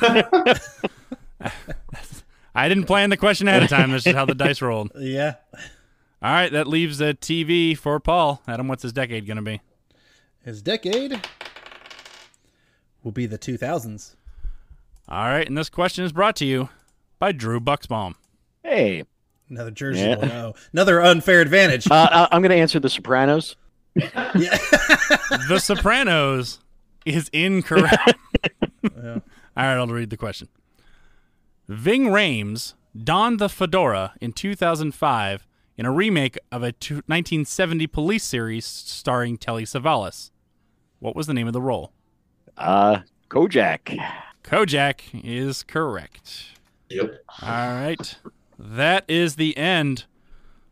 I 2.54 2.68
didn't 2.68 2.84
plan 2.84 3.10
the 3.10 3.16
question 3.16 3.48
ahead 3.48 3.62
of 3.62 3.68
time. 3.68 3.90
This 3.92 4.06
is 4.06 4.14
how 4.14 4.24
the 4.24 4.34
dice 4.34 4.60
rolled. 4.62 4.92
yeah. 4.98 5.34
All 6.20 6.32
right, 6.32 6.50
that 6.52 6.66
leaves 6.66 7.00
a 7.00 7.14
TV 7.14 7.76
for 7.78 8.00
Paul. 8.00 8.42
Adam, 8.48 8.66
what's 8.68 8.82
his 8.82 8.92
decade 8.92 9.26
going 9.26 9.36
to 9.36 9.42
be? 9.42 9.60
His 10.44 10.60
decade 10.62 11.20
will 13.04 13.12
be 13.12 13.26
the 13.26 13.38
2000s. 13.38 14.16
All 15.08 15.24
right, 15.24 15.46
and 15.46 15.56
this 15.56 15.68
question 15.70 16.04
is 16.04 16.12
brought 16.12 16.36
to 16.36 16.44
you 16.44 16.68
by 17.18 17.32
Drew 17.32 17.60
Bucksbaum. 17.60 18.14
Hey, 18.62 19.04
Another 19.48 19.70
Jersey 19.70 20.00
Yeah. 20.02 20.16
boy. 20.16 20.28
Oh, 20.30 20.54
another 20.74 21.00
unfair 21.00 21.40
advantage. 21.40 21.90
uh, 21.90 21.94
uh, 21.94 22.28
I'm 22.30 22.42
going 22.42 22.50
to 22.50 22.56
answer 22.56 22.78
The 22.80 22.90
Sopranos. 22.90 23.56
The 23.94 25.58
Sopranos 25.62 26.58
is 27.08 27.28
incorrect. 27.32 28.14
All 28.84 29.22
right, 29.56 29.74
I'll 29.74 29.86
read 29.86 30.10
the 30.10 30.16
question. 30.16 30.48
Ving 31.68 32.06
Rhames 32.06 32.74
donned 32.96 33.38
the 33.38 33.48
fedora 33.48 34.14
in 34.20 34.32
2005 34.32 35.46
in 35.76 35.86
a 35.86 35.92
remake 35.92 36.38
of 36.50 36.62
a 36.62 36.72
1970 36.72 37.86
police 37.86 38.24
series 38.24 38.64
starring 38.64 39.36
Telly 39.36 39.64
Savalas. 39.64 40.30
What 40.98 41.14
was 41.14 41.26
the 41.26 41.34
name 41.34 41.46
of 41.46 41.52
the 41.52 41.60
role? 41.60 41.92
Uh, 42.56 43.00
Kojak. 43.28 43.96
Kojak 44.42 45.00
is 45.22 45.62
correct. 45.62 46.46
Yep. 46.88 47.22
All 47.42 47.48
right. 47.48 48.16
That 48.58 49.04
is 49.06 49.36
the 49.36 49.56
end 49.56 50.06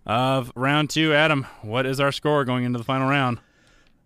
of 0.05 0.51
round 0.57 0.91
two. 0.91 1.15
Adam, 1.15 1.47
what 1.63 1.87
is 1.87 2.01
our 2.01 2.11
score 2.11 2.45
going 2.45 2.65
into 2.65 2.79
the 2.79 2.85
final 2.85 3.09
round? 3.09 3.39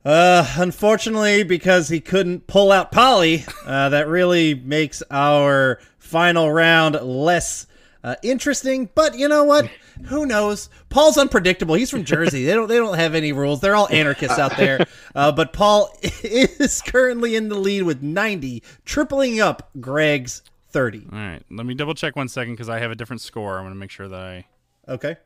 Uh, 0.04 0.46
unfortunately, 0.56 1.42
because 1.42 1.88
he 1.88 2.00
couldn't 2.00 2.46
pull 2.46 2.72
out 2.72 2.90
Polly, 2.90 3.44
uh, 3.66 3.90
that 3.90 4.08
really 4.08 4.54
makes 4.54 5.02
our 5.10 5.78
final 5.98 6.50
round 6.50 6.94
less 7.02 7.66
uh, 8.02 8.16
interesting. 8.22 8.88
But 8.94 9.18
you 9.18 9.28
know 9.28 9.44
what? 9.44 9.70
Who 10.06 10.24
knows? 10.24 10.70
Paul's 10.88 11.18
unpredictable. 11.18 11.74
He's 11.74 11.90
from 11.90 12.04
Jersey. 12.04 12.46
They 12.46 12.54
don't. 12.54 12.68
They 12.68 12.76
don't 12.76 12.96
have 12.96 13.14
any 13.14 13.32
rules. 13.32 13.60
They're 13.60 13.76
all 13.76 13.88
anarchists 13.90 14.38
out 14.38 14.56
there. 14.56 14.86
Uh, 15.14 15.32
but 15.32 15.52
Paul 15.52 15.92
is 16.02 16.80
currently 16.80 17.36
in 17.36 17.48
the 17.48 17.56
lead 17.56 17.82
with 17.82 18.00
ninety, 18.00 18.62
tripling 18.86 19.40
up 19.40 19.68
Greg's 19.80 20.42
thirty. 20.68 21.06
All 21.12 21.18
right. 21.18 21.42
Let 21.50 21.66
me 21.66 21.74
double 21.74 21.94
check 21.94 22.16
one 22.16 22.28
second 22.28 22.54
because 22.54 22.70
I 22.70 22.78
have 22.78 22.90
a 22.90 22.94
different 22.94 23.20
score. 23.20 23.58
I'm 23.58 23.64
going 23.64 23.74
to 23.74 23.78
make 23.78 23.90
sure 23.90 24.08
that 24.08 24.20
I. 24.20 24.46
Okay. 24.88 25.16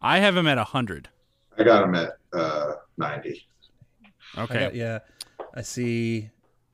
I 0.00 0.18
have 0.18 0.36
him 0.36 0.46
at 0.48 0.56
100. 0.56 1.08
I 1.58 1.62
got 1.62 1.84
him 1.84 1.94
at 1.94 2.18
uh, 2.32 2.72
90. 4.36 4.40
I 4.40 4.42
Okay. 4.56 4.64
got- 4.66 4.74
yeah. 4.74 4.98
I 5.54 5.62
see 5.62 6.30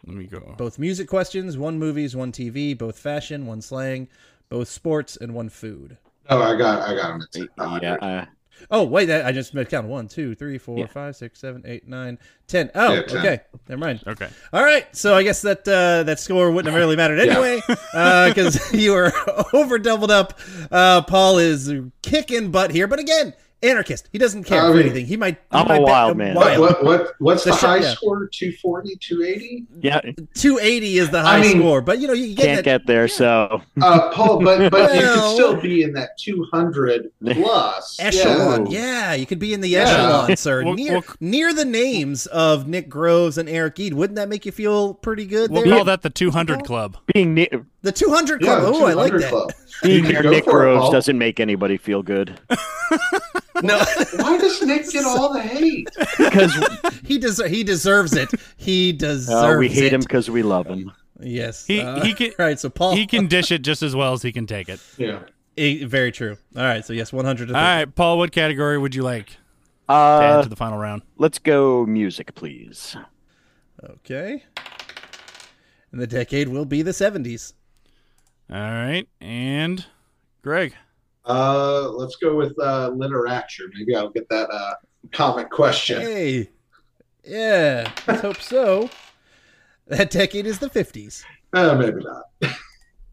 Let 0.06 0.16
me 0.16 0.26
go. 0.26 0.54
both 0.56 0.78
music 0.78 1.08
questions, 1.08 1.56
one 1.58 1.78
movies, 1.78 2.14
one 2.14 2.30
TV, 2.32 2.76
both 2.76 2.98
fashion, 2.98 3.46
one 3.46 3.60
slang, 3.60 4.08
both 4.48 4.68
sports, 4.68 5.16
and 5.20 5.34
one 5.34 5.48
food. 5.48 5.96
No, 6.30 6.42
I 6.42 6.56
got 6.56 6.88
I 6.88 6.94
got 6.94 7.10
him 7.14 7.22
at 7.22 7.32
10. 7.32 7.48
Yeah, 7.82 7.94
uh, 7.94 8.24
Oh 8.72 8.82
wait, 8.84 9.08
I 9.08 9.30
just 9.30 9.54
made 9.54 9.68
count 9.68 9.86
one, 9.86 10.08
two, 10.08 10.34
three, 10.34 10.58
four, 10.58 10.78
Yeah. 10.80 10.86
five, 10.86 11.14
six, 11.14 11.38
seven, 11.40 11.62
eight, 11.64 11.86
nine, 11.88 12.18
ten. 12.48 12.70
Oh, 12.74 12.92
Yeah, 12.94 13.02
10. 13.02 13.16
okay, 13.18 13.40
never 13.68 13.78
mind. 13.80 14.00
Okay. 14.06 14.28
All 14.52 14.64
right, 14.64 14.84
so 14.96 15.14
I 15.14 15.22
guess 15.22 15.42
that 15.42 15.60
uh, 15.66 16.02
that 16.04 16.18
score 16.20 16.50
wouldn't 16.50 16.72
have 16.72 16.80
really 16.80 16.96
mattered 16.96 17.20
anyway, 17.20 17.60
because 17.92 18.72
you 18.72 18.92
were 18.92 19.12
over 19.52 19.78
doubled 19.78 20.10
up. 20.10 20.38
Uh, 20.72 21.02
Paul 21.02 21.38
is 21.38 21.72
kicking 22.02 22.50
butt 22.50 22.70
here, 22.72 22.86
but 22.88 22.98
again, 22.98 23.32
anarchist. 23.62 24.08
He 24.12 24.18
doesn't 24.18 24.44
care 24.44 24.62
I 24.62 24.68
for 24.68 24.74
mean, 24.74 24.82
anything. 24.84 25.06
He 25.06 25.16
might. 25.16 25.34
he 25.34 25.40
I'm 25.52 25.66
a 25.66 25.68
might 25.68 25.78
bet 25.78 25.82
wild 25.88 26.16
man. 26.16 26.34
What, 26.34 26.58
what 26.60 26.84
what 26.84 27.12
what's 27.18 27.44
The 27.44 27.50
the, 27.50 27.56
high 27.56 27.78
yeah. 27.78 27.94
score? 27.94 28.28
240, 28.28 28.96
280? 28.96 29.66
yeah, 29.80 30.00
280 30.34 30.98
is 30.98 31.10
the 31.10 31.22
high 31.22 31.38
I 31.38 31.40
mean, 31.40 31.58
score, 31.58 31.80
but 31.80 31.98
you 31.98 32.06
know 32.06 32.12
you 32.12 32.34
get 32.34 32.44
can't 32.44 32.56
that. 32.58 32.64
get 32.64 32.86
there. 32.86 33.08
So 33.08 33.62
Uh, 33.80 34.10
Paul, 34.12 34.40
but 34.42 34.70
but 34.70 34.94
you 34.94 35.00
Well- 35.00 35.14
could 35.28 35.34
still 35.34 35.60
be 35.60 35.82
in 35.82 35.92
that 35.94 36.16
200 36.18 37.10
plus. 37.24 37.96
Echelon, 38.00 38.66
Yeah. 38.70 38.78
yeah. 39.10 39.14
you 39.14 39.26
could 39.26 39.38
be 39.38 39.52
in 39.54 39.60
the 39.60 39.68
Yeah. 39.68 39.80
echelon, 39.80 40.36
sir. 40.36 40.64
Well- 40.64 40.74
near 40.74 40.92
well- 40.94 41.04
near 41.20 41.52
the 41.54 41.64
names 41.64 42.26
of 42.26 42.66
Nick 42.68 42.88
Groves 42.88 43.38
and 43.38 43.48
Eric 43.48 43.78
Eid. 43.80 43.94
Wouldn't 43.94 44.16
that 44.16 44.28
make 44.28 44.46
you 44.46 44.52
feel 44.52 44.94
pretty 44.94 45.26
good? 45.26 45.50
We'll 45.50 45.64
there? 45.64 45.74
call 45.74 45.84
that 45.84 46.02
the 46.02 46.10
200 46.10 46.64
Club. 46.64 46.96
being 47.12 47.34
ne- 47.34 47.48
the 47.82 47.92
200 47.92 48.42
Yeah, 48.42 48.58
oh, 48.62 48.84
I 48.86 48.92
like 48.94 49.12
that. 49.12 49.28
club. 49.30 49.52
being 49.82 50.04
near 50.04 50.22
Nick 50.22 50.44
for 50.44 50.66
it, 50.66 50.74
Groves 50.74 50.90
doesn't 50.90 51.16
make 51.18 51.38
anybody 51.40 51.76
feel 51.76 52.02
good 52.02 52.38
No, 53.62 53.78
Why 54.16 54.38
does 54.38 54.62
Nick 54.62 54.88
get 54.90 55.04
all 55.04 55.32
the 55.32 55.40
hate? 55.40 55.88
because 56.16 56.52
he 57.04 57.18
des- 57.18 57.48
he 57.48 57.64
deserves 57.64 58.12
it. 58.14 58.28
He 58.56 58.92
deserves 58.92 59.56
uh, 59.56 59.58
we 59.58 59.68
hate 59.68 59.84
it. 59.86 59.92
him 59.92 60.00
because 60.00 60.30
we 60.30 60.42
love 60.44 60.66
him. 60.66 60.92
Yes. 61.20 61.66
He- 61.66 61.80
uh, 61.80 62.00
he 62.04 62.14
can- 62.14 62.32
Right. 62.38 62.58
So 62.60 62.70
Paul. 62.70 62.94
He 62.94 63.04
can 63.06 63.26
dish 63.26 63.50
it 63.50 63.62
just 63.62 63.82
as 63.82 63.96
well 63.96 64.12
as 64.12 64.22
he 64.22 64.30
can 64.32 64.46
take 64.46 64.68
it. 64.68 64.80
Yeah. 64.96 65.20
Very 65.56 66.12
true. 66.12 66.36
All 66.56 66.62
right. 66.62 66.84
So 66.84 66.92
yes, 66.92 67.12
100. 67.12 67.48
To 67.48 67.54
All 67.54 67.60
30. 67.60 67.78
right, 67.78 67.94
Paul, 67.94 68.18
what 68.18 68.30
category 68.30 68.78
would 68.78 68.94
you 68.94 69.02
like 69.02 69.26
to 69.30 69.36
Uh, 69.92 70.20
add 70.38 70.42
to 70.44 70.48
the 70.48 70.54
final 70.56 70.78
round? 70.78 71.02
let's 71.16 71.40
go 71.40 71.84
music, 71.84 72.34
please. 72.36 72.96
Okay. 73.82 74.44
And 75.90 76.00
the 76.00 76.06
decade 76.06 76.46
will 76.48 76.64
be 76.64 76.82
the 76.82 76.92
70s. 76.92 77.54
All 78.50 78.56
right, 78.56 79.06
and 79.20 79.84
Greg. 80.42 80.74
Uh, 81.26 81.90
let's 81.90 82.16
go 82.16 82.34
with 82.34 82.58
uh, 82.58 82.88
literature. 82.88 83.64
Maybe 83.74 83.94
I'll 83.94 84.08
get 84.08 84.28
that 84.30 84.48
uh, 84.50 84.74
comic 85.12 85.50
question. 85.50 86.00
Hey. 86.00 86.50
Yeah. 87.22 87.90
Let's 88.06 88.22
hope 88.22 88.40
so. 88.40 88.88
That 89.86 90.10
decade 90.10 90.46
is 90.46 90.58
the 90.58 90.70
50s. 90.70 91.24
Uh, 91.52 91.74
maybe 91.74 92.02
not. 92.02 92.54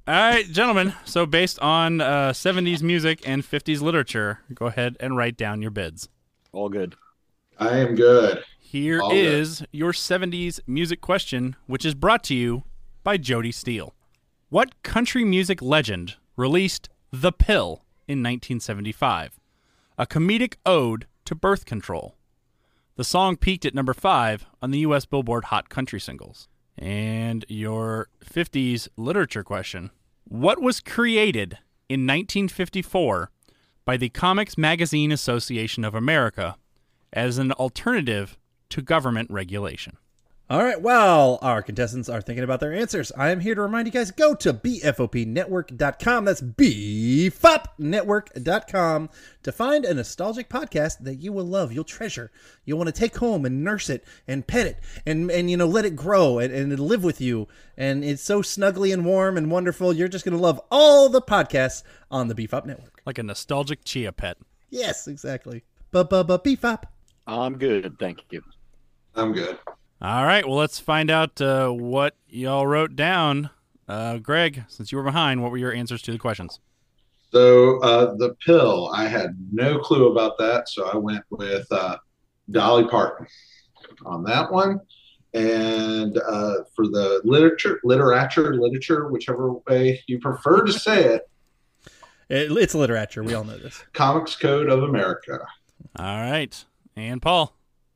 All 0.07 0.13
right, 0.13 0.45
gentlemen. 0.45 0.93
So, 1.03 1.25
based 1.25 1.59
on 1.59 1.99
uh, 1.99 2.31
70s 2.31 2.81
music 2.81 3.27
and 3.27 3.43
50s 3.43 3.81
literature, 3.81 4.39
go 4.53 4.67
ahead 4.67 4.95
and 4.99 5.17
write 5.17 5.35
down 5.35 5.61
your 5.61 5.71
bids. 5.71 6.09
All 6.53 6.69
good. 6.69 6.95
I 7.57 7.77
am 7.79 7.95
good. 7.95 8.43
Here 8.59 9.01
All 9.01 9.09
good. 9.09 9.67
your 9.71 9.93
70s 9.93 10.59
music 10.67 11.01
question, 11.01 11.55
which 11.65 11.85
is 11.85 11.95
brought 11.95 12.23
to 12.25 12.35
you 12.35 12.63
by 13.03 13.17
Jody 13.17 13.51
Steele. 13.51 13.93
What 14.49 14.83
country 14.83 15.25
music 15.25 15.59
legend 15.59 16.17
released 16.37 16.87
The 17.11 17.31
Pill 17.31 17.83
in 18.07 18.19
1975? 18.21 19.39
A 19.97 20.05
comedic 20.05 20.57
ode 20.63 21.07
to 21.25 21.33
birth 21.33 21.65
control. 21.65 22.15
The 22.95 23.03
song 23.03 23.37
peaked 23.37 23.65
at 23.65 23.73
number 23.73 23.95
5 23.95 24.45
on 24.61 24.69
the 24.69 24.77
US 24.79 25.05
Billboard 25.05 25.45
Hot 25.45 25.69
Country 25.69 25.99
Singles. 25.99 26.47
And 26.77 27.43
your 27.49 28.07
50s 28.23 28.87
literature 28.97 29.43
question. 29.43 29.89
What 30.25 30.61
was 30.61 30.79
created 30.79 31.57
in 31.89 32.01
1954 32.01 33.31
by 33.83 33.97
the 33.97 34.09
Comics 34.09 34.59
Magazine 34.59 35.11
Association 35.11 35.83
of 35.83 35.95
America 35.95 36.55
as 37.11 37.39
an 37.39 37.51
alternative 37.53 38.37
to 38.69 38.83
government 38.83 39.31
regulation. 39.31 39.97
All 40.47 40.63
right, 40.63 40.79
while 40.79 41.39
our 41.41 41.63
contestants 41.63 42.07
are 42.07 42.21
thinking 42.21 42.43
about 42.43 42.59
their 42.59 42.71
answers, 42.71 43.11
I 43.17 43.31
am 43.31 43.39
here 43.39 43.55
to 43.55 43.61
remind 43.61 43.87
you 43.87 43.91
guys 43.91 44.11
go 44.11 44.35
to 44.35 44.53
bfopnetwork.com. 44.53 46.25
That's 46.25 46.41
bfopnetwork.com 46.43 49.09
to 49.41 49.51
find 49.51 49.85
a 49.85 49.93
nostalgic 49.95 50.47
podcast 50.47 50.99
that 50.99 51.15
you 51.15 51.33
will 51.33 51.45
love, 51.45 51.73
you'll 51.73 51.83
treasure. 51.83 52.29
You'll 52.63 52.77
want 52.77 52.93
to 52.93 52.99
take 52.99 53.17
home 53.17 53.43
and 53.43 53.63
nurse 53.63 53.89
it 53.89 54.03
and 54.27 54.45
pet 54.45 54.67
it 54.67 54.79
and, 55.03 55.31
and 55.31 55.49
you 55.49 55.57
know, 55.57 55.65
let 55.65 55.83
it 55.83 55.95
grow 55.95 56.37
and, 56.37 56.53
and 56.53 56.79
live 56.79 57.03
with 57.03 57.19
you. 57.19 57.47
And 57.75 58.03
it's 58.03 58.21
so 58.21 58.43
snuggly 58.43 58.93
and 58.93 59.03
warm 59.03 59.37
and 59.37 59.49
wonderful. 59.49 59.93
You're 59.93 60.09
just 60.09 60.25
going 60.25 60.37
to 60.37 60.43
love 60.43 60.61
all 60.69 61.09
the 61.09 61.23
podcasts 61.23 61.81
on 62.11 62.27
the 62.27 62.35
BFOP 62.35 62.67
network. 62.67 63.01
Like 63.03 63.17
a 63.17 63.23
nostalgic 63.23 63.83
chia 63.83 64.11
pet. 64.11 64.37
Yes, 64.69 65.07
exactly. 65.07 65.63
Ba-ba-ba-BFOP. 65.89 66.83
I'm 67.25 67.57
good. 67.57 67.97
Thank 67.97 68.19
you. 68.29 68.43
I'm 69.15 69.33
good. 69.33 69.57
All 70.01 70.25
right, 70.25 70.45
well, 70.45 70.57
let's 70.57 70.79
find 70.79 71.09
out 71.09 71.39
uh, 71.39 71.69
what 71.69 72.15
y'all 72.27 72.67
wrote 72.67 72.95
down. 72.95 73.49
Uh, 73.87 74.17
Greg, 74.17 74.63
since 74.67 74.91
you 74.91 74.97
were 74.97 75.03
behind, 75.03 75.41
what 75.41 75.51
were 75.51 75.57
your 75.57 75.73
answers 75.73 76.01
to 76.03 76.11
the 76.11 76.17
questions? 76.17 76.59
So 77.31 77.79
uh, 77.81 78.15
the 78.15 78.35
pill, 78.45 78.91
I 78.93 79.07
had 79.07 79.37
no 79.51 79.79
clue 79.79 80.11
about 80.11 80.37
that, 80.37 80.69
so 80.69 80.87
I 80.87 80.97
went 80.97 81.23
with 81.29 81.65
uh, 81.71 81.97
Dolly 82.51 82.87
Parton 82.87 83.25
on 84.05 84.23
that 84.23 84.51
one. 84.51 84.79
And 85.33 86.17
uh, 86.17 86.63
for 86.75 86.87
the 86.87 87.21
literature, 87.23 87.79
literature, 87.83 88.55
literature, 88.55 89.09
whichever 89.09 89.53
way 89.67 90.01
you 90.07 90.19
prefer 90.19 90.63
to 90.65 90.73
say 90.73 91.03
it, 91.05 91.29
It, 92.29 92.51
it's 92.51 92.75
literature. 92.75 93.23
We 93.23 93.33
all 93.33 93.43
know 93.43 93.57
this. 93.57 93.83
Comics 93.93 94.35
Code 94.35 94.69
of 94.69 94.83
America. 94.83 95.39
All 95.97 96.21
right, 96.21 96.65
and 96.95 97.21
Paul. 97.21 97.54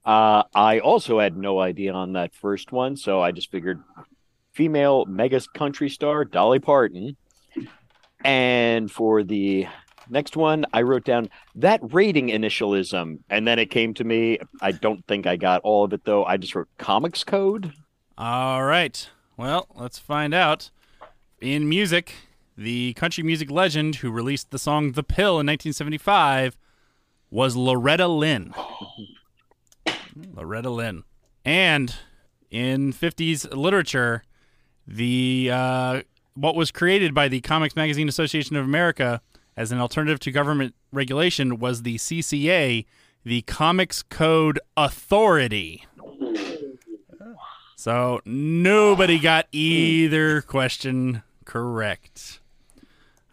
Uh, 0.09 0.41
I 0.55 0.79
also 0.79 1.19
had 1.19 1.37
no 1.37 1.59
idea 1.59 1.93
on 1.93 2.13
that 2.13 2.33
first 2.33 2.71
one, 2.71 2.97
so 2.97 3.21
I 3.21 3.31
just 3.31 3.51
figured 3.51 3.79
female 4.53 5.05
mega 5.05 5.39
country 5.53 5.87
star 5.87 6.25
Dolly 6.25 6.57
Parton. 6.57 7.15
And 8.25 8.89
for 8.89 9.21
the 9.23 9.67
next 10.09 10.35
one, 10.35 10.65
I 10.73 10.81
wrote 10.81 11.05
down 11.05 11.29
that 11.53 11.79
rating 11.93 12.29
initialism, 12.29 13.19
and 13.29 13.47
then 13.47 13.59
it 13.59 13.67
came 13.67 13.93
to 13.93 14.03
me. 14.03 14.39
I 14.61 14.71
don't 14.71 15.05
think 15.05 15.27
I 15.27 15.35
got 15.35 15.61
all 15.61 15.83
of 15.83 15.93
it 15.93 16.05
though. 16.05 16.25
I 16.25 16.37
just 16.37 16.55
wrote 16.55 16.69
comics 16.79 17.23
code. 17.23 17.71
All 18.17 18.63
right. 18.63 19.07
Well, 19.37 19.67
let's 19.75 19.99
find 19.99 20.33
out. 20.33 20.71
In 21.39 21.69
music, 21.69 22.15
the 22.57 22.93
country 22.93 23.23
music 23.23 23.51
legend 23.51 23.97
who 23.97 24.09
released 24.09 24.49
the 24.49 24.57
song 24.57 24.93
The 24.93 25.03
Pill 25.03 25.33
in 25.39 25.45
1975 25.45 26.57
was 27.29 27.55
Loretta 27.55 28.07
Lynn. 28.07 28.55
Loretta 30.33 30.69
Lynn. 30.69 31.03
And 31.45 31.95
in 32.51 32.93
50s 32.93 33.55
literature, 33.55 34.23
the 34.87 35.49
uh, 35.51 36.01
what 36.33 36.55
was 36.55 36.71
created 36.71 37.13
by 37.13 37.27
the 37.27 37.41
Comics 37.41 37.75
Magazine 37.75 38.07
Association 38.09 38.55
of 38.55 38.65
America 38.65 39.21
as 39.55 39.71
an 39.71 39.79
alternative 39.79 40.19
to 40.21 40.31
government 40.31 40.73
regulation 40.91 41.59
was 41.59 41.83
the 41.83 41.97
CCA, 41.97 42.85
the 43.23 43.41
Comics 43.43 44.01
Code 44.03 44.59
Authority. 44.77 45.85
So 47.75 48.19
nobody 48.25 49.19
got 49.19 49.47
either 49.51 50.41
question 50.41 51.23
correct. 51.45 52.41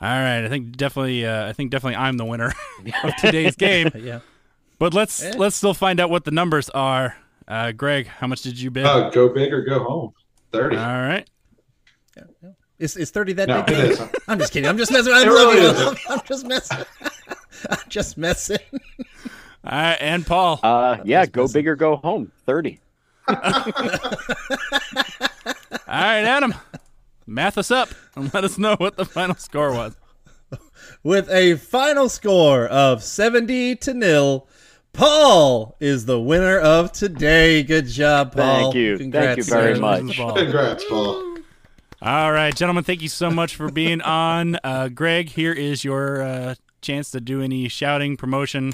All 0.01 0.09
right, 0.09 0.45
I 0.45 0.49
think 0.49 0.77
definitely, 0.77 1.27
uh, 1.27 1.49
I 1.49 1.53
think 1.53 1.71
definitely, 1.71 1.97
I'm 1.97 2.17
the 2.17 2.25
winner 2.25 2.53
of 3.05 3.17
today's 3.17 3.57
game. 3.57 3.91
yeah. 3.95 4.21
But 4.79 4.93
let's 4.95 5.23
let's 5.37 5.57
still 5.57 5.75
find 5.75 6.01
out 6.01 6.11
what 6.11 6.25
the 6.25 6.31
numbers 6.31 6.69
are. 6.71 7.17
Uh, 7.49 7.73
Greg, 7.73 8.07
how 8.07 8.27
much 8.27 8.43
did 8.43 8.61
you 8.61 8.71
bid? 8.71 8.85
Uh, 8.85 9.09
go 9.11 9.29
big 9.29 9.53
or 9.53 9.63
go 9.63 9.83
home. 9.85 10.13
Thirty. 10.53 10.77
All 10.77 10.85
right. 10.85 11.29
Is, 12.79 12.95
is 12.97 13.11
30 13.11 13.33
that 13.35 13.49
No, 13.49 13.63
big? 13.63 13.79
it 13.79 13.85
is. 13.93 14.03
I'm 14.29 14.39
just 14.39 14.53
kidding. 14.53 14.69
I'm 14.69 14.77
just 14.77 14.93
messing. 14.93 15.11
I'm, 15.15 15.27
It 15.27 15.31
really 15.31 15.63
loving 15.67 15.95
is. 15.99 16.05
I'm 16.11 16.21
just 16.27 16.45
messing. 16.47 16.85
I'm 17.71 17.79
just 17.89 18.19
messing. 18.19 18.59
All 19.65 19.73
right, 19.73 19.97
and 19.99 20.27
Paul. 20.27 20.61
Uh, 20.63 20.99
yeah, 21.05 21.25
go 21.25 21.43
missing. 21.43 21.59
big 21.61 21.69
or 21.69 21.77
go 21.77 21.97
home. 21.97 22.31
Thirty. 22.45 22.81
All 23.29 23.35
right, 25.87 26.23
Adam. 26.25 26.55
Math 27.27 27.59
us 27.59 27.71
up 27.71 27.89
and 28.15 28.33
let 28.35 28.45
us 28.45 28.59
know 28.59 28.77
what 28.77 28.97
the 28.97 29.05
final 29.05 29.35
score 29.37 29.73
was. 29.73 29.97
With 31.03 31.29
a 31.31 31.57
final 31.57 32.09
score 32.09 32.67
of 32.67 33.03
70 33.03 33.77
to 33.77 33.95
nil, 33.95 34.47
Paul 34.97 35.77
is 35.79 36.07
the 36.07 36.19
winner 36.19 36.59
of 36.59 36.91
today. 36.91 37.63
Good 37.63 37.87
job, 37.87 38.33
Paul. 38.33 38.63
Thank 38.73 38.75
you. 38.77 38.97
Congrats, 38.97 39.27
Thank 39.27 39.37
you 39.39 39.45
very 39.45 39.75
sir. 39.75 39.81
much. 39.81 40.17
Paul. 40.17 40.35
Congrats, 40.35 40.85
Paul. 40.89 41.37
All 42.01 42.33
right, 42.33 42.55
gentlemen, 42.57 42.83
thank 42.83 43.03
you 43.03 43.09
so 43.09 43.31
much 43.31 43.57
for 43.57 43.71
being 43.71 44.01
on. 44.03 44.59
Uh, 44.65 44.89
Greg, 44.89 45.29
here 45.29 45.53
is 45.53 45.85
your 45.85 46.23
uh, 46.23 46.55
chance 46.81 47.11
to 47.11 47.21
do 47.21 47.43
any 47.43 47.69
shouting, 47.69 48.17
promotion, 48.17 48.73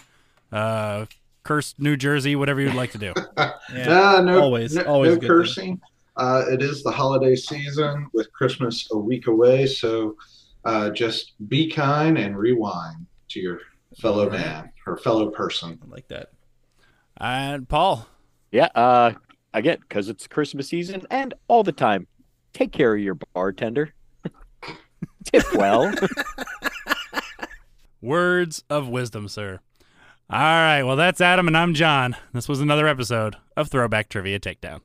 uh, 0.53 1.07
curse 1.43 1.75
New 1.79 1.97
Jersey, 1.97 2.37
whatever 2.37 2.61
you'd 2.61 2.75
like 2.75 2.93
to 2.93 2.99
do. 2.99 3.13
Yeah. 3.75 4.17
Uh, 4.17 4.21
no, 4.21 4.41
always, 4.43 4.75
no, 4.75 4.83
always 4.83 5.15
no 5.15 5.21
good 5.21 5.29
cursing. 5.29 5.81
Uh, 6.17 6.45
it 6.51 6.61
is 6.61 6.83
the 6.83 6.91
holiday 6.91 7.35
season 7.35 8.07
with 8.13 8.31
Christmas 8.33 8.87
a 8.93 8.99
week 8.99 9.29
away, 9.29 9.65
so 9.67 10.15
uh, 10.67 10.91
just 10.91 11.33
be 11.49 11.71
kind 11.71 12.19
and 12.19 12.37
rewind 12.37 13.07
to 13.31 13.41
your 13.41 13.61
fellow 13.99 14.31
man 14.31 14.73
or 14.87 14.97
fellow 14.97 15.31
person. 15.31 15.79
I 15.83 15.87
like 15.89 16.09
that. 16.09 16.29
And 17.19 17.69
Paul, 17.69 18.07
Yeah. 18.51 18.69
Uh, 18.75 19.13
again, 19.55 19.79
because 19.81 20.09
it's 20.09 20.27
Christmas 20.27 20.69
season 20.69 21.03
and 21.11 21.35
all 21.49 21.63
the 21.63 21.73
time. 21.73 22.07
Take 22.53 22.73
care 22.73 22.95
of 22.95 23.01
your 23.01 23.17
bartender. 23.35 23.95
Tip 25.25 25.45
well. 25.55 25.93
words 28.03 28.65
of 28.69 28.89
wisdom, 28.89 29.29
sir. 29.29 29.61
All 30.31 30.39
right, 30.39 30.83
well, 30.83 30.97
that's 30.97 31.21
Adam, 31.21 31.47
and 31.47 31.57
I'm 31.57 31.75
John. 31.75 32.17
This 32.33 32.49
was 32.49 32.61
another 32.61 32.89
episode 32.89 33.37
of 33.57 33.69
Throwback 33.69 34.09
Trivia 34.09 34.41
Takedown. 34.41 34.81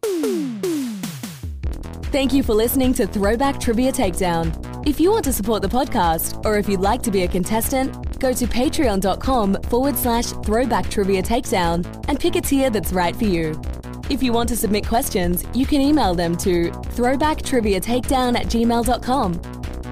Thank 2.12 2.34
you 2.34 2.44
for 2.44 2.54
listening 2.54 2.94
to 2.96 3.08
Throwback 3.08 3.60
Trivia 3.60 3.92
Takedown. 3.92 4.77
If 4.88 5.02
you 5.02 5.12
want 5.12 5.26
to 5.26 5.34
support 5.34 5.62
the 5.62 5.68
podcast, 5.68 6.46
or 6.46 6.56
if 6.56 6.70
you'd 6.70 6.80
like 6.80 7.04
to 7.04 7.12
be 7.12 7.24
a 7.24 7.28
contestant, 7.28 8.20
go 8.22 8.32
to 8.32 8.48
patreon.com 8.48 9.62
forward 9.64 9.98
slash 9.98 10.28
throwback 10.28 10.90
trivia 10.90 11.22
takedown 11.22 11.86
and 12.08 12.18
pick 12.18 12.38
a 12.38 12.42
tier 12.42 12.70
that's 12.70 12.94
right 12.94 13.14
for 13.14 13.26
you. 13.26 13.62
If 14.10 14.24
you 14.24 14.32
want 14.32 14.48
to 14.48 14.56
submit 14.56 14.88
questions, 14.88 15.44
you 15.54 15.66
can 15.66 15.82
email 15.82 16.16
them 16.16 16.38
to 16.38 16.72
throwbacktriviatakedown 16.72 18.40
at 18.40 18.46
gmail.com. 18.46 19.34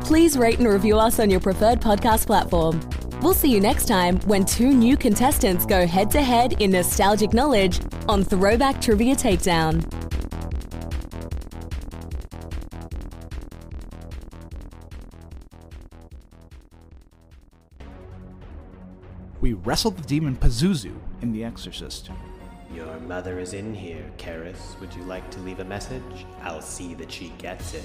Please 0.06 0.38
rate 0.38 0.60
and 0.60 0.68
review 0.70 0.98
us 0.98 1.20
on 1.20 1.30
your 1.30 1.42
preferred 1.42 1.82
podcast 1.82 2.26
platform. 2.26 2.80
We'll 3.22 3.34
see 3.34 3.52
you 3.52 3.60
next 3.60 3.90
time 3.90 4.22
when 4.22 4.46
two 4.46 4.74
new 4.74 4.96
contestants 4.96 5.66
go 5.66 5.86
head 5.86 6.10
to 6.12 6.22
head 6.22 6.62
in 6.62 6.72
nostalgic 6.72 7.34
knowledge 7.34 7.82
on 8.08 8.24
Throwback 8.24 8.82
Trivia 8.82 9.18
Takedown. 9.18 10.05
We 19.46 19.54
wrestled 19.54 19.96
the 19.96 20.08
demon 20.08 20.36
Pazuzu 20.36 20.92
in 21.22 21.32
The 21.32 21.44
Exorcist. 21.44 22.10
Your 22.74 23.00
mother 23.02 23.38
is 23.38 23.54
in 23.54 23.76
here, 23.76 24.04
Karras. 24.18 24.80
Would 24.80 24.92
you 24.96 25.04
like 25.04 25.30
to 25.30 25.40
leave 25.42 25.60
a 25.60 25.64
message? 25.64 26.02
I'll 26.42 26.64
see 26.64 26.96
that 26.96 27.12
she 27.12 27.32
gets 27.38 27.76
it. 27.76 27.84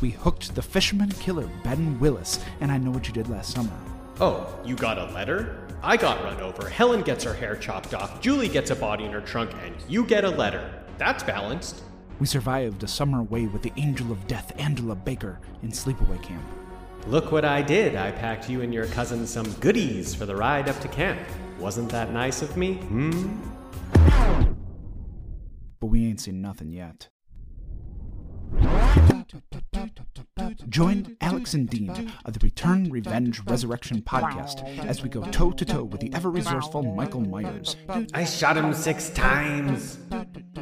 We 0.00 0.08
hooked 0.08 0.54
the 0.54 0.62
fisherman 0.62 1.10
killer 1.10 1.50
Ben 1.64 2.00
Willis, 2.00 2.42
and 2.62 2.72
I 2.72 2.78
know 2.78 2.90
what 2.90 3.06
you 3.08 3.12
did 3.12 3.28
last 3.28 3.52
summer. 3.52 3.76
Oh, 4.20 4.58
you 4.64 4.74
got 4.74 4.96
a 4.96 5.12
letter? 5.12 5.68
I 5.82 5.98
got 5.98 6.24
run 6.24 6.40
over. 6.40 6.66
Helen 6.66 7.02
gets 7.02 7.24
her 7.24 7.34
hair 7.34 7.56
chopped 7.56 7.92
off. 7.92 8.22
Julie 8.22 8.48
gets 8.48 8.70
a 8.70 8.74
body 8.74 9.04
in 9.04 9.12
her 9.12 9.20
trunk, 9.20 9.50
and 9.66 9.74
you 9.88 10.06
get 10.06 10.24
a 10.24 10.30
letter. 10.30 10.82
That's 10.96 11.22
balanced. 11.22 11.82
We 12.20 12.26
survived 12.26 12.84
a 12.84 12.88
summer 12.88 13.20
away 13.20 13.48
with 13.48 13.60
the 13.60 13.72
angel 13.76 14.12
of 14.12 14.26
death, 14.28 14.54
Angela 14.56 14.94
Baker, 14.94 15.40
in 15.62 15.72
sleepaway 15.72 16.22
camp. 16.22 16.42
Look 17.06 17.32
what 17.32 17.44
I 17.44 17.62
did. 17.62 17.96
I 17.96 18.12
packed 18.12 18.48
you 18.48 18.62
and 18.62 18.72
your 18.72 18.86
cousin 18.86 19.26
some 19.26 19.50
goodies 19.54 20.14
for 20.14 20.24
the 20.24 20.36
ride 20.36 20.68
up 20.68 20.78
to 20.80 20.88
camp. 20.88 21.18
Wasn't 21.58 21.90
that 21.90 22.12
nice 22.12 22.42
of 22.42 22.56
me? 22.56 22.74
Hmm? 22.74 23.40
But 25.80 25.86
we 25.86 26.06
ain't 26.06 26.20
seen 26.20 26.40
nothing 26.40 26.72
yet. 26.72 27.08
Join 30.68 31.16
Alex 31.20 31.54
and 31.54 31.68
Dean 31.68 32.12
of 32.24 32.32
the 32.32 32.40
Return, 32.42 32.90
Revenge, 32.90 33.40
Resurrection 33.46 34.02
podcast 34.02 34.66
as 34.86 35.02
we 35.02 35.08
go 35.08 35.22
toe 35.30 35.50
to 35.52 35.64
toe 35.64 35.84
with 35.84 36.00
the 36.00 36.12
ever 36.14 36.30
resourceful 36.30 36.82
Michael 36.82 37.20
Myers. 37.20 37.76
I 38.14 38.24
shot 38.24 38.56
him 38.56 38.72
six 38.72 39.10
times. 39.10 39.98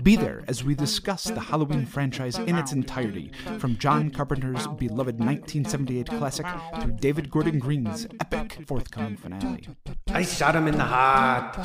Be 0.03 0.16
there 0.16 0.43
as 0.49 0.64
we 0.64 0.75
discuss 0.75 1.25
the 1.25 1.41
Halloween 1.41 1.85
franchise 1.87 2.39
in 2.39 2.57
its 2.57 2.73
entirety, 2.73 3.33
from 3.59 3.77
John 3.77 4.11
Carpenter's 4.11 4.66
beloved 4.66 5.18
1978 5.18 6.07
classic 6.09 6.47
to 6.81 6.87
David 6.89 7.31
Gordon 7.31 7.59
Green's 7.59 8.07
epic 8.21 8.59
forthcoming 8.66 9.16
finale. 9.16 9.68
I 10.09 10.23
shot 10.23 10.57
him 10.57 10.66
in 10.68 10.77
the 10.77 10.85
heart. 10.85 11.59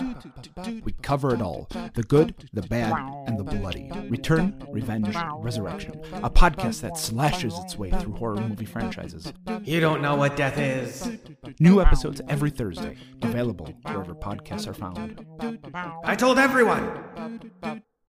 We 0.84 0.92
cover 1.02 1.34
it 1.34 1.42
all 1.42 1.68
the 1.94 2.04
good, 2.04 2.50
the 2.54 2.64
bad, 2.64 2.94
and 3.28 3.40
the 3.40 3.44
bloody. 3.44 3.90
Return, 4.10 4.64
Revenge, 4.70 5.16
Resurrection, 5.38 6.02
a 6.14 6.30
podcast 6.30 6.82
that 6.82 6.98
slashes 6.98 7.45
its 7.54 7.78
way 7.78 7.92
through 7.92 8.14
horror 8.14 8.42
movie 8.42 8.66
franchises. 8.66 9.32
You 9.64 9.80
don't 9.80 10.02
know 10.02 10.16
what 10.16 10.36
death 10.36 10.58
is. 10.58 11.18
New 11.60 11.82
episodes 11.82 12.22
every 12.28 12.50
Thursday, 12.50 12.98
available 13.22 13.68
wherever 13.84 14.16
podcasts 14.16 14.68
are 14.68 14.74
found. 14.74 15.26
I 16.04 16.16
told 16.16 16.40
everyone. 16.40 17.84